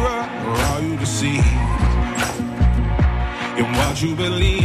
you 4.01 4.15
believe? 4.15 4.60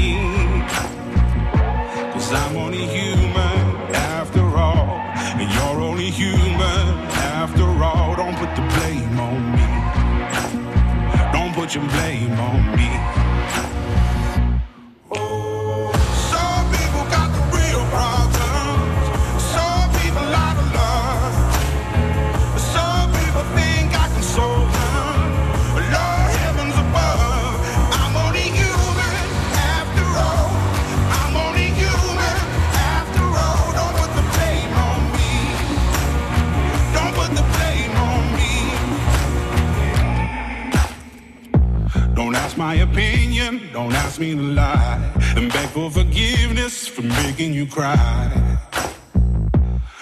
Making 47.08 47.52
you 47.54 47.66
cry. 47.66 48.58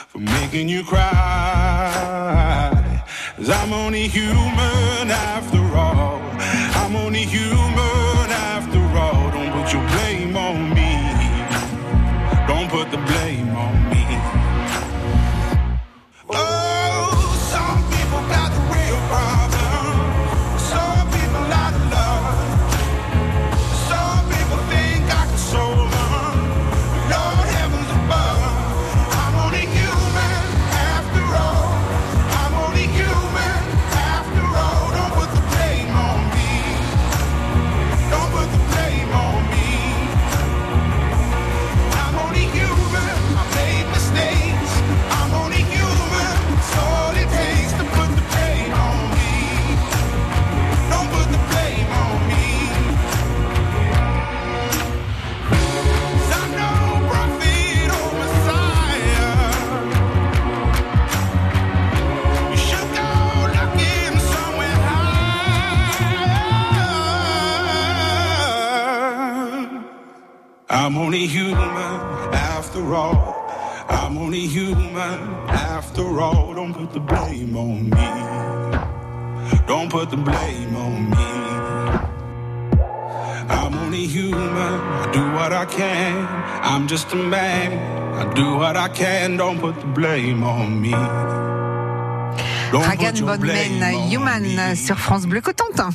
For 0.09 0.19
making 0.19 0.69
you 0.69 0.85
cry. 0.85 1.11
Cause 3.37 3.51
I'm 3.51 3.73
only 3.73 4.07
human 4.09 5.11
after 5.11 5.63
all. 5.77 6.21
I'm 6.81 6.97
only 6.97 7.25
human 7.25 8.31
after 8.31 8.81
all. 8.99 9.31
Don't 9.33 9.53
put 9.53 9.73
your 9.73 9.87
blame 9.89 10.24
only 74.35 74.49
human 74.49 75.21
after 75.49 76.21
all. 76.21 76.55
Don't 76.55 76.75
put 76.75 76.93
the 76.93 76.99
blame 76.99 77.57
on 77.57 77.89
me. 77.89 78.07
Don't 79.69 79.89
put 79.89 80.11
the 80.11 80.17
blame 80.17 80.75
on 80.75 81.11
me. 81.11 81.17
I'm 83.49 83.75
only 83.79 84.07
human. 84.09 84.75
I 85.03 85.11
do 85.13 85.23
what 85.35 85.53
I 85.53 85.67
can. 85.67 86.27
I'm 86.63 86.89
just 86.89 87.13
a 87.13 87.17
man. 87.17 87.79
I 88.15 88.35
do 88.35 88.57
what 88.57 88.77
I 88.77 88.89
can. 88.89 89.37
Don't 89.37 89.61
put 89.61 89.79
the 89.79 89.87
blame 89.87 90.43
on 90.43 90.81
me. 90.83 90.95
On 92.73 92.83
Human 94.11 94.75
sur 94.75 94.97
France 94.97 95.27
Bleu 95.27 95.43
Cotentin. 95.43 95.91